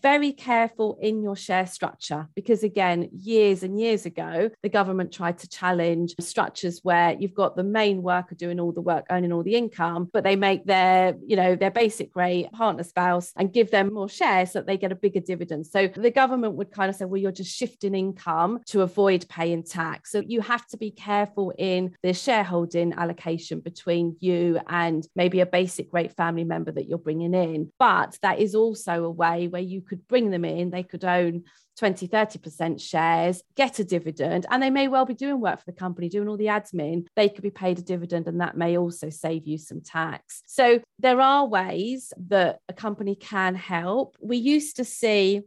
very 0.00 0.32
careful 0.32 0.98
in 1.00 1.22
your 1.22 1.36
share 1.36 1.66
structure 1.66 2.28
because 2.34 2.62
again 2.62 3.08
years 3.12 3.62
and 3.62 3.78
years 3.78 4.06
ago 4.06 4.50
the 4.62 4.68
government 4.68 5.12
tried 5.12 5.38
to 5.38 5.48
challenge 5.48 6.14
structures 6.20 6.80
where 6.82 7.16
you've 7.18 7.34
got 7.34 7.56
the 7.56 7.64
main 7.64 8.02
worker 8.02 8.34
doing 8.34 8.58
all 8.58 8.72
the 8.72 8.80
work 8.80 9.04
earning 9.10 9.32
all 9.32 9.42
the 9.42 9.54
income 9.54 10.08
but 10.12 10.24
they 10.24 10.36
make 10.36 10.64
their 10.64 11.14
you 11.26 11.36
know 11.36 11.56
their 11.56 11.70
basic 11.70 12.14
rate 12.16 12.50
partner 12.52 12.82
spouse 12.82 13.32
and 13.36 13.52
give 13.52 13.70
them 13.70 13.92
more 13.92 14.08
shares 14.08 14.52
so 14.52 14.58
that 14.60 14.66
they 14.66 14.76
get 14.76 14.92
a 14.92 14.96
bigger 14.96 15.20
dividend. 15.20 15.66
So 15.66 15.88
the 15.88 16.10
government 16.10 16.54
would 16.54 16.70
kind 16.70 16.88
of 16.88 16.96
say 16.96 17.04
well 17.04 17.20
you're 17.20 17.32
just 17.32 17.54
shifting 17.54 17.94
income 17.94 18.60
to 18.66 18.82
avoid 18.82 19.28
paying 19.28 19.62
tax. 19.62 20.10
So 20.12 20.22
you 20.26 20.40
have 20.40 20.66
to 20.68 20.76
be 20.76 20.90
careful 20.90 21.52
in 21.58 21.94
the 22.02 22.12
shareholding 22.12 22.92
allocation 22.94 23.60
between 23.60 24.16
you 24.20 24.60
and 24.68 25.06
maybe 25.14 25.40
a 25.40 25.46
basic 25.46 25.92
rate 25.92 26.16
family 26.16 26.44
member 26.44 26.72
that 26.72 26.88
you're 26.88 26.98
bringing 26.98 27.34
in. 27.34 27.72
But 27.78 28.18
that 28.22 28.38
is 28.38 28.54
also 28.54 29.04
a 29.04 29.10
way 29.10 29.48
where 29.48 29.62
you 29.62 29.81
could 29.82 30.06
bring 30.08 30.30
them 30.30 30.44
in, 30.44 30.70
they 30.70 30.82
could 30.82 31.04
own 31.04 31.44
20, 31.78 32.08
30% 32.08 32.80
shares, 32.80 33.42
get 33.56 33.78
a 33.78 33.84
dividend, 33.84 34.46
and 34.50 34.62
they 34.62 34.70
may 34.70 34.88
well 34.88 35.06
be 35.06 35.14
doing 35.14 35.40
work 35.40 35.58
for 35.58 35.64
the 35.66 35.76
company, 35.76 36.08
doing 36.08 36.28
all 36.28 36.36
the 36.36 36.46
admin. 36.46 37.06
They 37.16 37.28
could 37.28 37.42
be 37.42 37.50
paid 37.50 37.78
a 37.78 37.82
dividend, 37.82 38.28
and 38.28 38.40
that 38.40 38.56
may 38.56 38.76
also 38.76 39.10
save 39.10 39.46
you 39.46 39.58
some 39.58 39.80
tax. 39.80 40.42
So 40.46 40.80
there 40.98 41.20
are 41.20 41.46
ways 41.46 42.12
that 42.28 42.60
a 42.68 42.72
company 42.72 43.14
can 43.14 43.54
help. 43.54 44.16
We 44.20 44.36
used 44.36 44.76
to 44.76 44.84
see 44.84 45.42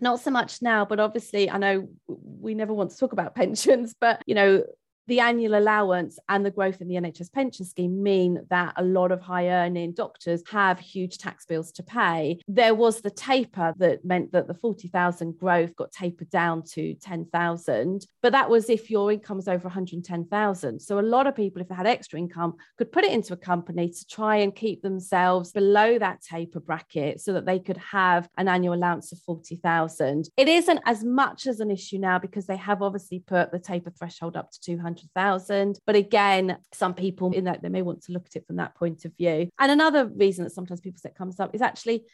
not 0.00 0.20
so 0.20 0.30
much 0.30 0.60
now, 0.60 0.84
but 0.84 1.00
obviously, 1.00 1.50
I 1.50 1.58
know 1.58 1.88
we 2.06 2.54
never 2.54 2.74
want 2.74 2.90
to 2.90 2.96
talk 2.96 3.12
about 3.12 3.34
pensions, 3.36 3.94
but 3.98 4.22
you 4.26 4.34
know, 4.34 4.64
the 5.06 5.20
annual 5.20 5.58
allowance 5.58 6.18
and 6.28 6.44
the 6.44 6.50
growth 6.50 6.80
in 6.80 6.88
the 6.88 6.94
NHS 6.94 7.32
pension 7.32 7.66
scheme 7.66 8.02
mean 8.02 8.40
that 8.50 8.72
a 8.76 8.82
lot 8.82 9.12
of 9.12 9.20
high 9.20 9.48
earning 9.48 9.92
doctors 9.92 10.42
have 10.50 10.78
huge 10.78 11.18
tax 11.18 11.44
bills 11.44 11.72
to 11.72 11.82
pay. 11.82 12.38
There 12.48 12.74
was 12.74 13.00
the 13.00 13.10
taper 13.10 13.74
that 13.78 14.04
meant 14.04 14.32
that 14.32 14.46
the 14.46 14.54
40,000 14.54 15.38
growth 15.38 15.76
got 15.76 15.92
tapered 15.92 16.30
down 16.30 16.62
to 16.72 16.94
10,000, 16.94 18.06
but 18.22 18.32
that 18.32 18.48
was 18.48 18.70
if 18.70 18.90
your 18.90 19.12
income 19.12 19.36
was 19.36 19.48
over 19.48 19.64
110,000. 19.64 20.80
So 20.80 20.98
a 20.98 21.00
lot 21.00 21.26
of 21.26 21.36
people, 21.36 21.60
if 21.60 21.68
they 21.68 21.74
had 21.74 21.86
extra 21.86 22.18
income, 22.18 22.54
could 22.78 22.92
put 22.92 23.04
it 23.04 23.12
into 23.12 23.34
a 23.34 23.36
company 23.36 23.90
to 23.90 24.06
try 24.06 24.36
and 24.36 24.54
keep 24.54 24.82
themselves 24.82 25.52
below 25.52 25.98
that 25.98 26.22
taper 26.22 26.60
bracket 26.60 27.20
so 27.20 27.32
that 27.34 27.44
they 27.44 27.58
could 27.58 27.76
have 27.78 28.28
an 28.38 28.48
annual 28.48 28.74
allowance 28.74 29.12
of 29.12 29.18
40,000. 29.20 30.28
It 30.36 30.48
isn't 30.48 30.80
as 30.86 31.04
much 31.04 31.46
as 31.46 31.60
an 31.60 31.70
issue 31.70 31.98
now 31.98 32.18
because 32.18 32.46
they 32.46 32.56
have 32.56 32.80
obviously 32.82 33.20
put 33.26 33.52
the 33.52 33.58
taper 33.58 33.90
threshold 33.90 34.36
up 34.36 34.50
to 34.50 34.60
200. 34.60 34.93
100,000. 34.94 35.78
But 35.86 35.96
again, 35.96 36.58
some 36.72 36.94
people 36.94 37.32
in 37.32 37.44
that 37.44 37.62
they 37.62 37.68
may 37.68 37.82
want 37.82 38.02
to 38.04 38.12
look 38.12 38.26
at 38.26 38.36
it 38.36 38.46
from 38.46 38.56
that 38.56 38.74
point 38.74 39.04
of 39.04 39.16
view. 39.16 39.48
And 39.58 39.72
another 39.72 40.06
reason 40.06 40.44
that 40.44 40.50
sometimes 40.50 40.80
people 40.80 40.98
say 40.98 41.10
comes 41.16 41.40
up 41.40 41.54
is 41.54 41.62
actually 41.62 42.04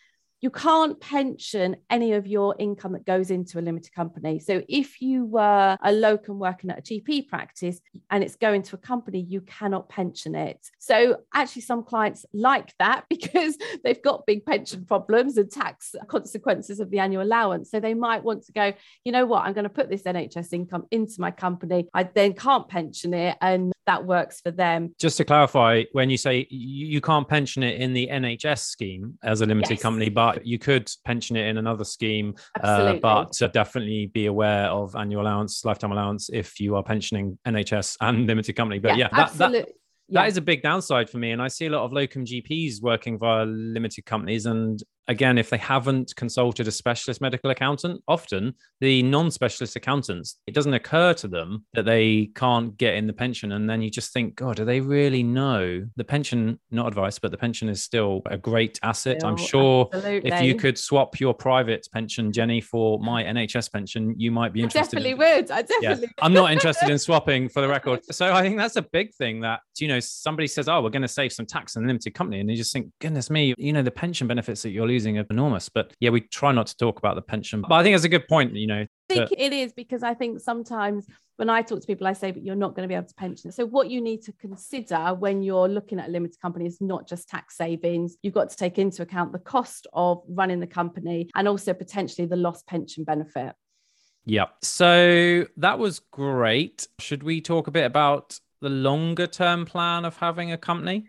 you 0.41 0.51
can't 0.51 0.99
pension 1.01 1.77
any 1.91 2.13
of 2.13 2.27
your 2.27 2.55
income 2.59 2.93
that 2.93 3.05
goes 3.05 3.31
into 3.31 3.59
a 3.59 3.61
limited 3.61 3.93
company. 3.95 4.39
So 4.39 4.63
if 4.69 5.03
you 5.03 5.27
were 5.27 5.77
a 5.83 5.93
locum 5.93 6.39
working 6.39 6.71
at 6.71 6.79
a 6.79 6.83
GP 6.83 7.29
practice 7.29 7.81
and 8.11 8.25
it's 8.25 8.37
going 8.37 8.63
to 8.63 8.77
a 8.77 8.79
company, 8.79 9.21
you 9.21 9.43
cannot 9.43 9.89
pension 9.89 10.35
it. 10.35 10.67
So 10.79 11.19
actually, 11.35 11.63
some 11.63 11.85
clients 11.85 12.25
like 12.33 12.75
that 12.79 13.05
because 13.11 13.59
they've 13.85 14.03
got 14.03 14.27
big 14.27 14.47
pension 14.47 14.85
problems 14.87 15.37
and 15.37 15.51
tax 15.51 15.95
consequences 16.09 16.81
of 16.81 16.91
the 16.91 16.99
annual 16.99 17.23
allowance. 17.23 17.71
So 17.71 17.81
they 17.81 17.95
might 17.95 18.25
want 18.25 18.47
to 18.47 18.53
go, 18.53 18.73
you 19.05 19.13
know 19.13 19.27
what, 19.27 19.45
I'm 19.45 19.53
going 19.53 19.65
to 19.65 19.71
put 19.71 19.91
this 19.91 20.03
NHS 20.03 20.53
income 20.53 20.87
into 20.91 21.21
my 21.21 21.31
company. 21.31 21.89
I 21.93 22.05
then 22.05 22.33
can't 22.33 22.67
pension 22.69 23.13
it. 23.13 23.37
And 23.41 23.73
that 23.91 24.07
works 24.07 24.41
for 24.41 24.53
them. 24.53 24.95
Just 25.01 25.17
to 25.17 25.25
clarify, 25.25 25.83
when 25.93 26.11
you 26.11 26.17
say 26.17 26.47
you 26.49 27.01
can't 27.01 27.29
pension 27.29 27.65
it 27.65 27.81
in 27.81 27.93
the 27.93 28.09
NHS 28.11 28.61
scheme 28.61 29.19
as 29.25 29.41
a 29.41 29.47
limited 29.47 29.75
yes. 29.75 29.83
company, 29.83 30.09
but 30.09 30.47
you 30.47 30.61
could 30.61 30.89
pension 31.05 31.35
it 31.37 31.49
in 31.49 31.59
another 31.59 31.83
scheme, 31.83 32.37
uh, 32.63 32.95
but 32.95 33.33
definitely 33.53 34.07
be 34.07 34.27
aware 34.27 34.67
of 34.67 34.95
annual 34.95 35.23
allowance, 35.23 35.65
lifetime 35.65 35.91
allowance 35.91 36.31
if 36.33 36.61
you 36.61 36.77
are 36.77 36.85
pensioning 36.85 37.37
NHS 37.47 37.97
and 38.01 38.29
limited 38.29 38.55
company. 38.55 38.79
But 38.79 38.97
yeah, 38.97 39.09
yeah 39.13 39.27
that, 39.37 39.53
that, 39.53 39.69
that 40.11 40.29
is 40.29 40.37
a 40.37 40.41
big 40.41 40.63
downside 40.63 41.11
for 41.11 41.19
me. 41.19 41.33
And 41.33 41.43
I 41.43 41.49
see 41.49 41.67
a 41.67 41.71
lot 41.71 41.83
of 41.83 41.93
locum 41.93 42.25
GPs 42.25 42.81
working 42.81 43.19
via 43.19 43.45
limited 43.45 44.07
companies. 44.07 44.47
And 44.47 44.81
again, 45.09 45.39
if 45.39 45.51
they 45.51 45.59
haven't 45.59 46.15
consulted 46.17 46.69
a 46.69 46.71
specialist 46.71 47.21
medical 47.21 47.51
accountant, 47.51 48.03
often 48.09 48.55
the 48.81 49.03
non 49.03 49.31
specialist 49.31 49.77
accountants, 49.77 50.37
it 50.47 50.55
doesn't 50.55 50.75
occur 50.75 51.15
to 51.15 51.29
them 51.29 51.65
that 51.75 51.85
they 51.85 52.31
can't 52.35 52.77
get 52.77 52.95
in 52.95 53.07
the 53.07 53.13
pension. 53.13 53.53
And 53.53 53.69
then 53.69 53.83
you 53.83 53.91
just 53.91 54.13
think, 54.13 54.37
God, 54.37 54.57
do 54.57 54.65
they 54.65 54.81
really 54.81 55.23
know 55.23 55.87
the 55.97 56.05
pension? 56.05 56.59
Not 56.71 56.87
advice, 56.87 57.19
but 57.19 57.31
the 57.31 57.37
pension 57.37 57.69
is 57.69 57.83
still 57.83 58.23
a 58.27 58.39
great 58.39 58.79
asset. 58.83 59.19
Still, 59.21 59.31
I'm 59.31 59.37
sure 59.37 59.89
absolutely. 59.93 60.31
if 60.31 60.43
you 60.43 60.55
could 60.55 60.79
swap 60.79 61.19
your 61.21 61.35
private 61.35 61.87
pension, 61.93 62.33
Jenny, 62.33 62.61
for 62.61 62.99
my 63.01 63.23
NHS 63.25 63.73
pension, 63.73 64.15
you 64.17 64.31
might 64.31 64.53
be 64.53 64.63
interested. 64.63 64.81
I 64.81 65.01
definitely 65.01 65.11
in, 65.11 65.19
would. 65.19 65.51
I 65.51 65.63
definitely 65.63 66.07
yeah, 66.07 66.25
I'm 66.25 66.33
not 66.33 66.53
interested 66.53 66.89
in 66.89 66.99
swapping 66.99 67.49
for 67.49 67.61
the 67.61 67.69
record. 67.69 68.01
So 68.21 68.35
I 68.35 68.43
think 68.43 68.59
that's 68.59 68.77
a 68.77 68.83
big 68.83 69.15
thing 69.15 69.41
that, 69.41 69.61
you 69.79 69.89
know, 69.89 69.99
somebody 69.99 70.47
says, 70.47 70.69
oh, 70.69 70.83
we're 70.83 70.91
going 70.91 71.01
to 71.03 71.09
save 71.09 71.33
some 71.33 71.47
tax 71.47 71.77
in 71.77 71.85
a 71.85 71.87
limited 71.87 72.13
company. 72.13 72.41
And 72.41 72.51
you 72.51 72.57
just 72.57 72.71
think, 72.71 72.91
goodness 72.99 73.31
me, 73.31 73.55
you 73.57 73.73
know, 73.73 73.83
the 73.83 73.91
pension 73.91 74.27
benefits 74.27 74.63
that 74.63 74.71
you're 74.71 74.87
losing 74.91 75.19
are 75.19 75.27
enormous. 75.31 75.69
But 75.69 75.95
yeah, 76.01 76.11
we 76.11 76.21
try 76.21 76.53
not 76.53 76.67
to 76.69 76.77
talk 76.77 76.99
about 76.99 77.15
the 77.15 77.23
pension. 77.23 77.63
But 77.63 77.73
I 77.73 77.83
think 77.83 77.95
it's 77.95 78.05
a 78.05 78.09
good 78.09 78.29
point, 78.29 78.55
you 78.55 78.67
know. 78.67 78.87
I 79.11 79.15
think 79.15 79.33
it 79.37 79.53
is 79.53 79.73
because 79.73 80.03
I 80.03 80.15
think 80.15 80.41
sometimes 80.41 81.07
when 81.37 81.49
I 81.49 81.63
talk 81.63 81.81
to 81.81 81.87
people, 81.87 82.07
I 82.07 82.13
say, 82.13 82.31
but 82.31 82.45
you're 82.45 82.55
not 82.55 82.75
going 82.75 82.83
to 82.83 82.89
be 82.89 82.95
able 82.95 83.09
to 83.09 83.15
pension. 83.15 83.51
So, 83.51 83.67
what 83.67 83.91
you 83.91 84.01
need 84.01 84.23
to 84.23 84.33
consider 84.33 85.15
when 85.15 85.43
you're 85.43 85.69
looking 85.69 85.99
at 85.99 86.09
a 86.09 86.11
limited 86.11 86.41
company 86.41 86.67
is 86.67 86.81
not 86.81 87.09
just 87.09 87.29
tax 87.29 87.57
savings. 87.57 88.17
You've 88.23 88.35
got 88.35 88.51
to 88.51 88.57
take 88.57 88.79
into 88.79 89.03
account 89.03 89.33
the 89.33 89.39
cost 89.39 89.87
of 89.93 90.23
running 90.29 90.61
the 90.61 90.67
company 90.67 91.31
and 91.35 91.49
also 91.49 91.73
potentially 91.73 92.27
the 92.27 92.37
lost 92.37 92.67
pension 92.67 93.05
benefit. 93.05 93.55
Yep. 94.27 94.51
So 94.63 95.47
that 95.57 95.79
was 95.79 96.01
great. 96.11 96.87
Should 96.99 97.23
we 97.23 97.41
talk 97.41 97.67
a 97.67 97.73
bit 97.73 97.85
about 97.85 98.39
the 98.61 98.69
longer 98.69 99.27
term 99.27 99.65
plan 99.65 100.05
of 100.05 100.17
having 100.17 100.53
a 100.53 100.59
company? 100.59 101.07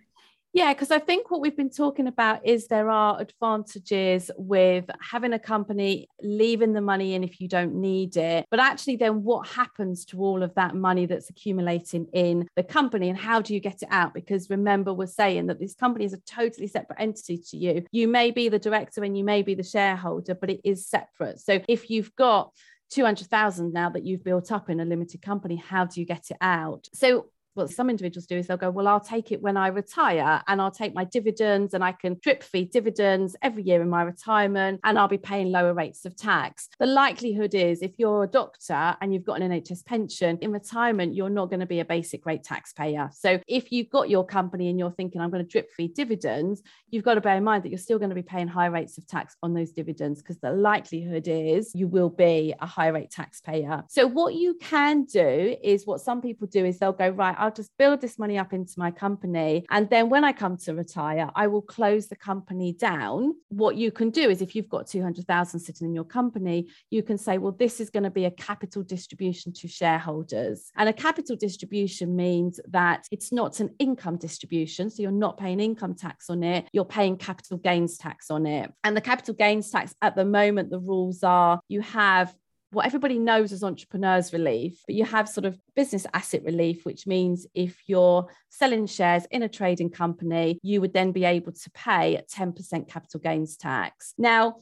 Yeah, 0.53 0.73
because 0.73 0.91
I 0.91 0.99
think 0.99 1.31
what 1.31 1.39
we've 1.39 1.55
been 1.55 1.69
talking 1.69 2.07
about 2.07 2.45
is 2.45 2.67
there 2.67 2.89
are 2.89 3.21
advantages 3.21 4.29
with 4.35 4.89
having 4.99 5.31
a 5.31 5.39
company, 5.39 6.09
leaving 6.21 6.73
the 6.73 6.81
money 6.81 7.13
in 7.13 7.23
if 7.23 7.39
you 7.39 7.47
don't 7.47 7.75
need 7.75 8.17
it. 8.17 8.45
But 8.51 8.59
actually, 8.59 8.97
then 8.97 9.23
what 9.23 9.47
happens 9.47 10.03
to 10.05 10.19
all 10.19 10.43
of 10.43 10.53
that 10.55 10.75
money 10.75 11.05
that's 11.05 11.29
accumulating 11.29 12.07
in 12.11 12.49
the 12.57 12.63
company 12.63 13.07
and 13.07 13.17
how 13.17 13.39
do 13.41 13.53
you 13.53 13.61
get 13.61 13.81
it 13.81 13.87
out? 13.91 14.13
Because 14.13 14.49
remember, 14.49 14.93
we're 14.93 15.07
saying 15.07 15.47
that 15.47 15.59
this 15.59 15.73
company 15.73 16.03
is 16.03 16.13
a 16.13 16.19
totally 16.19 16.67
separate 16.67 16.99
entity 16.99 17.37
to 17.51 17.57
you. 17.57 17.85
You 17.93 18.09
may 18.09 18.31
be 18.31 18.49
the 18.49 18.59
director 18.59 19.05
and 19.05 19.17
you 19.17 19.23
may 19.23 19.43
be 19.43 19.55
the 19.55 19.63
shareholder, 19.63 20.35
but 20.35 20.49
it 20.49 20.59
is 20.65 20.85
separate. 20.85 21.39
So 21.39 21.61
if 21.69 21.89
you've 21.89 22.13
got 22.17 22.51
200,000 22.89 23.71
now 23.71 23.89
that 23.91 24.05
you've 24.05 24.25
built 24.25 24.51
up 24.51 24.69
in 24.69 24.81
a 24.81 24.85
limited 24.85 25.21
company, 25.21 25.55
how 25.55 25.85
do 25.85 26.01
you 26.01 26.05
get 26.05 26.29
it 26.29 26.37
out? 26.41 26.89
So 26.93 27.27
what 27.53 27.69
some 27.69 27.89
individuals 27.89 28.25
do 28.25 28.37
is 28.37 28.47
they'll 28.47 28.57
go, 28.57 28.69
Well, 28.69 28.87
I'll 28.87 28.99
take 28.99 29.31
it 29.31 29.41
when 29.41 29.57
I 29.57 29.67
retire 29.67 30.41
and 30.47 30.61
I'll 30.61 30.71
take 30.71 30.93
my 30.93 31.03
dividends 31.03 31.73
and 31.73 31.83
I 31.83 31.91
can 31.91 32.17
drip 32.21 32.43
feed 32.43 32.71
dividends 32.71 33.35
every 33.41 33.63
year 33.63 33.81
in 33.81 33.89
my 33.89 34.03
retirement 34.03 34.79
and 34.83 34.97
I'll 34.97 35.07
be 35.07 35.17
paying 35.17 35.51
lower 35.51 35.73
rates 35.73 36.05
of 36.05 36.15
tax. 36.15 36.69
The 36.79 36.85
likelihood 36.85 37.53
is 37.53 37.81
if 37.81 37.97
you're 37.97 38.23
a 38.23 38.27
doctor 38.27 38.95
and 39.01 39.13
you've 39.13 39.25
got 39.25 39.41
an 39.41 39.51
NHS 39.51 39.85
pension 39.85 40.37
in 40.41 40.51
retirement, 40.51 41.15
you're 41.15 41.29
not 41.29 41.49
going 41.49 41.59
to 41.59 41.65
be 41.65 41.79
a 41.79 41.85
basic 41.85 42.25
rate 42.25 42.43
taxpayer. 42.43 43.09
So 43.13 43.39
if 43.47 43.71
you've 43.71 43.89
got 43.89 44.09
your 44.09 44.25
company 44.25 44.69
and 44.69 44.79
you're 44.79 44.91
thinking, 44.91 45.21
I'm 45.21 45.29
going 45.29 45.43
to 45.43 45.49
drip 45.49 45.71
feed 45.71 45.93
dividends, 45.93 46.61
you've 46.89 47.03
got 47.03 47.15
to 47.15 47.21
bear 47.21 47.35
in 47.35 47.43
mind 47.43 47.63
that 47.63 47.69
you're 47.69 47.77
still 47.77 47.99
going 47.99 48.09
to 48.09 48.15
be 48.15 48.21
paying 48.21 48.47
high 48.47 48.67
rates 48.67 48.97
of 48.97 49.07
tax 49.07 49.35
on 49.43 49.53
those 49.53 49.71
dividends 49.71 50.21
because 50.21 50.39
the 50.39 50.51
likelihood 50.51 51.27
is 51.27 51.71
you 51.75 51.87
will 51.87 52.09
be 52.09 52.53
a 52.61 52.65
high 52.65 52.87
rate 52.87 53.11
taxpayer. 53.11 53.83
So 53.89 54.07
what 54.07 54.35
you 54.35 54.57
can 54.61 55.03
do 55.03 55.57
is 55.63 55.85
what 55.85 56.01
some 56.01 56.21
people 56.21 56.47
do 56.47 56.65
is 56.65 56.79
they'll 56.79 56.93
go, 56.93 57.09
right, 57.09 57.35
I'll 57.41 57.51
just 57.51 57.71
build 57.77 58.01
this 58.01 58.19
money 58.19 58.37
up 58.37 58.53
into 58.53 58.73
my 58.77 58.91
company. 58.91 59.65
And 59.71 59.89
then 59.89 60.09
when 60.09 60.23
I 60.23 60.31
come 60.31 60.57
to 60.57 60.75
retire, 60.75 61.29
I 61.35 61.47
will 61.47 61.63
close 61.63 62.07
the 62.07 62.15
company 62.15 62.71
down. 62.71 63.33
What 63.49 63.75
you 63.75 63.91
can 63.91 64.11
do 64.11 64.29
is 64.29 64.43
if 64.43 64.55
you've 64.55 64.69
got 64.69 64.85
200,000 64.85 65.59
sitting 65.59 65.87
in 65.87 65.95
your 65.95 66.03
company, 66.03 66.67
you 66.91 67.01
can 67.01 67.17
say, 67.17 67.39
well, 67.39 67.51
this 67.51 67.79
is 67.79 67.89
going 67.89 68.03
to 68.03 68.11
be 68.11 68.25
a 68.25 68.31
capital 68.31 68.83
distribution 68.83 69.51
to 69.53 69.67
shareholders. 69.67 70.71
And 70.75 70.87
a 70.87 70.93
capital 70.93 71.35
distribution 71.35 72.15
means 72.15 72.59
that 72.69 73.07
it's 73.11 73.31
not 73.31 73.59
an 73.59 73.73
income 73.79 74.17
distribution. 74.17 74.91
So 74.91 75.01
you're 75.01 75.11
not 75.11 75.37
paying 75.37 75.59
income 75.59 75.95
tax 75.95 76.29
on 76.29 76.43
it, 76.43 76.67
you're 76.71 76.85
paying 76.85 77.17
capital 77.17 77.57
gains 77.57 77.97
tax 77.97 78.29
on 78.29 78.45
it. 78.45 78.71
And 78.83 78.95
the 78.95 79.01
capital 79.01 79.33
gains 79.33 79.71
tax 79.71 79.95
at 80.03 80.15
the 80.15 80.25
moment, 80.25 80.69
the 80.69 80.79
rules 80.79 81.23
are 81.23 81.59
you 81.67 81.81
have 81.81 82.35
what 82.71 82.85
everybody 82.85 83.19
knows 83.19 83.51
as 83.51 83.63
entrepreneurs 83.63 84.33
relief, 84.33 84.81
but 84.87 84.95
you 84.95 85.05
have 85.05 85.27
sort 85.27 85.45
of 85.45 85.59
business 85.75 86.05
asset 86.13 86.43
relief, 86.43 86.85
which 86.85 87.05
means 87.05 87.45
if 87.53 87.77
you're 87.87 88.27
selling 88.49 88.87
shares 88.87 89.25
in 89.31 89.43
a 89.43 89.49
trading 89.49 89.89
company, 89.89 90.59
you 90.63 90.79
would 90.81 90.93
then 90.93 91.11
be 91.11 91.25
able 91.25 91.51
to 91.51 91.71
pay 91.71 92.21
10% 92.33 92.87
capital 92.87 93.19
gains 93.19 93.57
tax. 93.57 94.13
Now, 94.17 94.55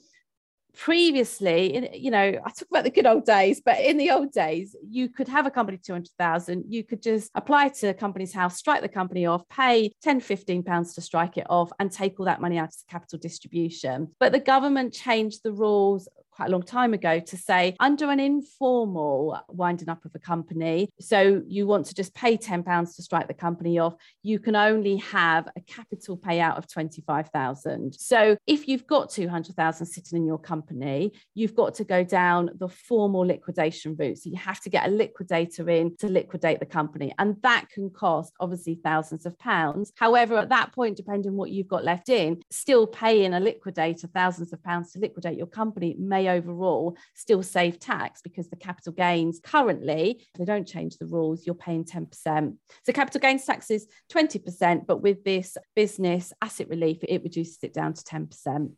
previously 0.76 1.98
you 1.98 2.12
know 2.12 2.20
i 2.46 2.50
talk 2.52 2.68
about 2.70 2.84
the 2.84 2.92
good 2.92 3.06
old 3.06 3.26
days 3.26 3.60
but 3.66 3.80
in 3.80 3.98
the 3.98 4.12
old 4.12 4.32
days 4.32 4.76
you 4.88 5.10
could 5.10 5.28
have 5.28 5.46
a 5.46 5.52
company 5.52 5.78
200,000 5.78 6.64
you 6.68 6.84
could 6.84 7.02
just 7.02 7.32
apply 7.34 7.70
to 7.70 7.88
a 7.88 7.94
Companies 7.94 8.32
House 8.32 8.56
strike 8.56 8.82
the 8.82 8.88
company 8.88 9.26
off 9.26 9.48
pay 9.50 9.92
10 10.04 10.20
15 10.20 10.64
pounds 10.64 10.94
to 10.94 11.02
strike 11.02 11.38
it 11.38 11.48
off 11.50 11.72
and 11.80 11.92
take 11.92 12.20
all 12.20 12.26
that 12.28 12.40
money 12.40 12.58
out 12.58 12.70
as 12.70 12.84
capital 12.88 13.18
distribution 13.18 14.10
but 14.20 14.32
the 14.32 14.40
government 14.40 14.94
changed 14.94 15.42
the 15.44 15.52
rules 15.52 16.08
quite 16.40 16.48
a 16.48 16.52
long 16.54 16.64
time 16.64 16.94
ago 16.94 17.20
to 17.20 17.36
say 17.36 17.76
under 17.82 18.10
an 18.10 18.18
informal 18.18 19.38
winding 19.50 19.90
up 19.90 20.06
of 20.06 20.12
a 20.16 20.20
company, 20.20 20.90
so 20.98 21.44
you 21.46 21.68
want 21.68 21.86
to 21.86 21.94
just 21.94 22.16
pay 22.16 22.38
£10 22.38 22.96
to 22.96 23.04
strike 23.04 23.28
the 23.28 23.34
company 23.34 23.78
off, 23.78 23.94
you 24.24 24.40
can 24.40 24.56
only 24.56 24.96
have 24.96 25.50
a 25.58 25.62
capital 25.68 26.18
payout 26.18 26.58
of 26.58 26.66
25,000. 26.66 27.94
So 27.94 28.38
if 28.48 28.70
you've 28.70 28.88
got 28.88 29.10
200,000 29.10 29.86
sitting 29.86 30.18
in 30.18 30.26
your 30.26 30.38
company, 30.38 31.12
you've 31.36 31.56
got 31.56 31.74
to 31.76 31.84
go 31.84 32.06
down 32.06 32.52
the 32.58 32.70
formal 32.70 33.28
liquidation 33.28 33.98
route. 34.00 34.20
So 34.20 34.30
you 34.30 34.38
have 34.38 34.62
to 34.62 34.70
get 34.70 34.88
a 34.88 34.92
liquidator 34.92 35.70
in 35.70 35.98
to 35.98 36.08
liquidate 36.08 36.62
the 36.62 36.66
company. 36.66 37.14
And 37.20 37.36
that 37.42 37.66
can 37.70 37.90
cost 37.90 38.32
obviously 38.40 38.80
thousands 38.82 39.26
of 39.26 39.38
pounds. 39.40 39.92
However, 39.98 40.38
at 40.38 40.48
that 40.48 40.72
point, 40.72 40.96
depending 40.96 41.32
on 41.32 41.38
what 41.38 41.52
you've 41.52 41.68
got 41.68 41.84
left 41.84 42.08
in, 42.08 42.42
still 42.50 42.88
paying 42.88 43.34
a 43.34 43.42
liquidator 43.42 44.08
thousands 44.08 44.54
of 44.54 44.64
pounds 44.64 44.94
to 44.94 45.00
liquidate 45.00 45.38
your 45.38 45.46
company 45.46 45.98
may 46.00 46.29
overall 46.30 46.96
still 47.16 47.44
save 47.44 47.80
tax 47.80 48.22
because 48.22 48.50
the 48.50 48.56
capital 48.56 48.94
gains 48.94 49.40
currently, 49.44 50.26
they 50.38 50.46
don't 50.46 50.68
change 50.68 50.98
the 50.98 51.06
rules, 51.06 51.46
you're 51.46 51.56
paying 51.56 51.84
10%. 51.84 52.56
So 52.84 52.94
capital 52.94 53.20
gains 53.20 53.46
tax 53.46 53.70
is 53.72 53.88
20%, 54.12 54.88
but 54.88 55.02
with 55.02 55.24
this 55.24 55.58
business 55.76 56.32
asset 56.42 56.70
relief, 56.70 56.98
it 57.02 57.24
reduces 57.24 57.60
it 57.64 57.74
down 57.74 57.94
to 57.94 58.04
10%. 58.04 58.72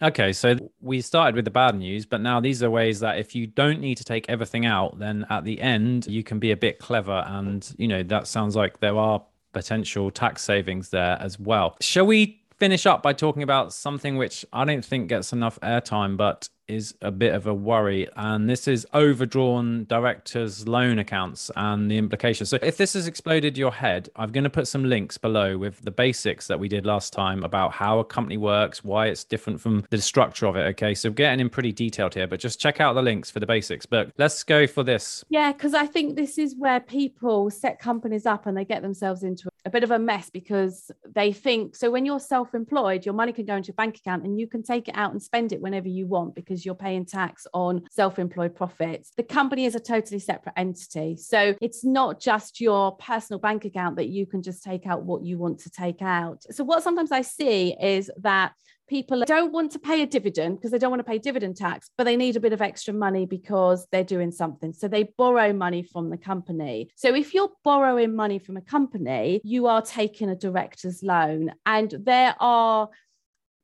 Okay, 0.00 0.32
so 0.32 0.56
we 0.80 1.00
started 1.00 1.36
with 1.36 1.44
the 1.44 1.50
bad 1.50 1.76
news, 1.76 2.06
but 2.06 2.20
now 2.20 2.40
these 2.40 2.62
are 2.62 2.70
ways 2.70 2.98
that 3.00 3.18
if 3.18 3.36
you 3.36 3.46
don't 3.46 3.80
need 3.80 3.98
to 3.98 4.04
take 4.04 4.28
everything 4.28 4.66
out, 4.66 4.98
then 4.98 5.24
at 5.30 5.44
the 5.44 5.60
end 5.60 6.06
you 6.08 6.24
can 6.24 6.40
be 6.40 6.50
a 6.50 6.56
bit 6.56 6.80
clever. 6.80 7.24
And, 7.26 7.72
you 7.78 7.86
know, 7.86 8.02
that 8.04 8.26
sounds 8.26 8.56
like 8.56 8.80
there 8.80 8.96
are 8.98 9.22
potential 9.52 10.10
tax 10.10 10.42
savings 10.42 10.88
there 10.88 11.18
as 11.20 11.38
well. 11.38 11.76
Shall 11.80 12.06
we 12.06 12.41
finish 12.62 12.86
up 12.86 13.02
by 13.02 13.12
talking 13.12 13.42
about 13.42 13.72
something 13.72 14.16
which 14.16 14.46
I 14.52 14.64
don't 14.64 14.84
think 14.84 15.08
gets 15.08 15.32
enough 15.32 15.58
airtime, 15.62 16.16
but 16.16 16.48
is 16.68 16.94
a 17.02 17.10
bit 17.10 17.34
of 17.34 17.48
a 17.48 17.52
worry. 17.52 18.06
And 18.14 18.48
this 18.48 18.68
is 18.68 18.86
overdrawn 18.94 19.84
directors' 19.86 20.68
loan 20.68 21.00
accounts 21.00 21.50
and 21.56 21.90
the 21.90 21.98
implications. 21.98 22.50
So, 22.50 22.58
if 22.62 22.76
this 22.76 22.92
has 22.92 23.08
exploded 23.08 23.58
your 23.58 23.72
head, 23.72 24.10
I'm 24.14 24.30
going 24.30 24.44
to 24.44 24.50
put 24.50 24.68
some 24.68 24.84
links 24.84 25.18
below 25.18 25.58
with 25.58 25.82
the 25.82 25.90
basics 25.90 26.46
that 26.46 26.60
we 26.60 26.68
did 26.68 26.86
last 26.86 27.12
time 27.12 27.42
about 27.42 27.72
how 27.72 27.98
a 27.98 28.04
company 28.04 28.36
works, 28.36 28.84
why 28.84 29.08
it's 29.08 29.24
different 29.24 29.60
from 29.60 29.84
the 29.90 30.00
structure 30.00 30.46
of 30.46 30.54
it. 30.54 30.66
Okay. 30.68 30.94
So, 30.94 31.10
getting 31.10 31.40
in 31.40 31.50
pretty 31.50 31.72
detailed 31.72 32.14
here, 32.14 32.28
but 32.28 32.38
just 32.38 32.60
check 32.60 32.80
out 32.80 32.92
the 32.92 33.02
links 33.02 33.28
for 33.28 33.40
the 33.40 33.46
basics. 33.46 33.86
But 33.86 34.12
let's 34.18 34.44
go 34.44 34.68
for 34.68 34.84
this. 34.84 35.24
Yeah, 35.30 35.50
because 35.50 35.74
I 35.74 35.86
think 35.86 36.14
this 36.14 36.38
is 36.38 36.54
where 36.56 36.78
people 36.78 37.50
set 37.50 37.80
companies 37.80 38.24
up 38.24 38.46
and 38.46 38.56
they 38.56 38.64
get 38.64 38.82
themselves 38.82 39.24
into 39.24 39.48
a 39.64 39.70
bit 39.70 39.84
of 39.84 39.90
a 39.90 39.98
mess 39.98 40.30
because 40.30 40.90
they 41.14 41.32
think 41.32 41.76
so 41.76 41.90
when 41.90 42.04
you're 42.04 42.18
self-employed 42.18 43.04
your 43.04 43.14
money 43.14 43.32
can 43.32 43.44
go 43.44 43.56
into 43.56 43.68
your 43.68 43.74
bank 43.74 43.96
account 43.96 44.24
and 44.24 44.38
you 44.38 44.46
can 44.46 44.62
take 44.62 44.88
it 44.88 44.96
out 44.96 45.12
and 45.12 45.22
spend 45.22 45.52
it 45.52 45.60
whenever 45.60 45.88
you 45.88 46.06
want 46.06 46.34
because 46.34 46.64
you're 46.64 46.74
paying 46.74 47.04
tax 47.04 47.46
on 47.54 47.82
self-employed 47.90 48.54
profits. 48.54 49.12
The 49.16 49.22
company 49.22 49.64
is 49.64 49.74
a 49.74 49.80
totally 49.80 50.18
separate 50.18 50.54
entity. 50.56 51.16
So 51.16 51.54
it's 51.60 51.84
not 51.84 52.20
just 52.20 52.60
your 52.60 52.96
personal 52.96 53.38
bank 53.38 53.64
account 53.64 53.96
that 53.96 54.08
you 54.08 54.26
can 54.26 54.42
just 54.42 54.62
take 54.62 54.86
out 54.86 55.04
what 55.04 55.22
you 55.22 55.38
want 55.38 55.60
to 55.60 55.70
take 55.70 56.02
out. 56.02 56.42
So 56.50 56.64
what 56.64 56.82
sometimes 56.82 57.12
i 57.12 57.22
see 57.22 57.76
is 57.80 58.10
that 58.18 58.52
people 58.92 59.24
don't 59.24 59.54
want 59.54 59.72
to 59.72 59.78
pay 59.78 60.02
a 60.02 60.06
dividend 60.06 60.56
because 60.56 60.70
they 60.70 60.78
don't 60.78 60.90
want 60.90 61.00
to 61.00 61.10
pay 61.10 61.18
dividend 61.18 61.56
tax, 61.56 61.90
but 61.96 62.04
they 62.04 62.14
need 62.14 62.36
a 62.36 62.40
bit 62.40 62.52
of 62.52 62.60
extra 62.60 62.92
money 62.92 63.24
because 63.24 63.86
they're 63.90 64.04
doing 64.04 64.30
something. 64.30 64.74
So 64.74 64.86
they 64.86 65.04
borrow 65.16 65.54
money 65.54 65.82
from 65.82 66.10
the 66.10 66.18
company. 66.18 66.90
So 66.94 67.14
if 67.14 67.32
you're 67.32 67.52
borrowing 67.64 68.14
money 68.14 68.38
from 68.38 68.58
a 68.58 68.60
company, 68.60 69.40
you 69.44 69.66
are 69.66 69.80
taking 69.80 70.28
a 70.28 70.36
director's 70.36 71.02
loan, 71.02 71.54
and 71.64 71.94
there 72.04 72.34
are 72.38 72.90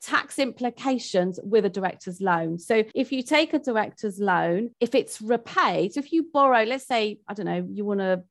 tax 0.00 0.38
implications 0.38 1.38
with 1.42 1.66
a 1.66 1.68
director's 1.68 2.22
loan. 2.22 2.58
So 2.58 2.84
if 2.94 3.12
you 3.12 3.22
take 3.22 3.52
a 3.52 3.58
director's 3.58 4.18
loan, 4.18 4.70
if 4.80 4.94
it's 4.94 5.20
repaid, 5.20 5.98
if 5.98 6.10
you 6.10 6.30
borrow, 6.32 6.62
let's 6.62 6.86
say, 6.86 7.20
I 7.28 7.34
don't 7.34 7.44
know, 7.44 7.68
you 7.70 7.84
want 7.84 8.00
to 8.00 8.22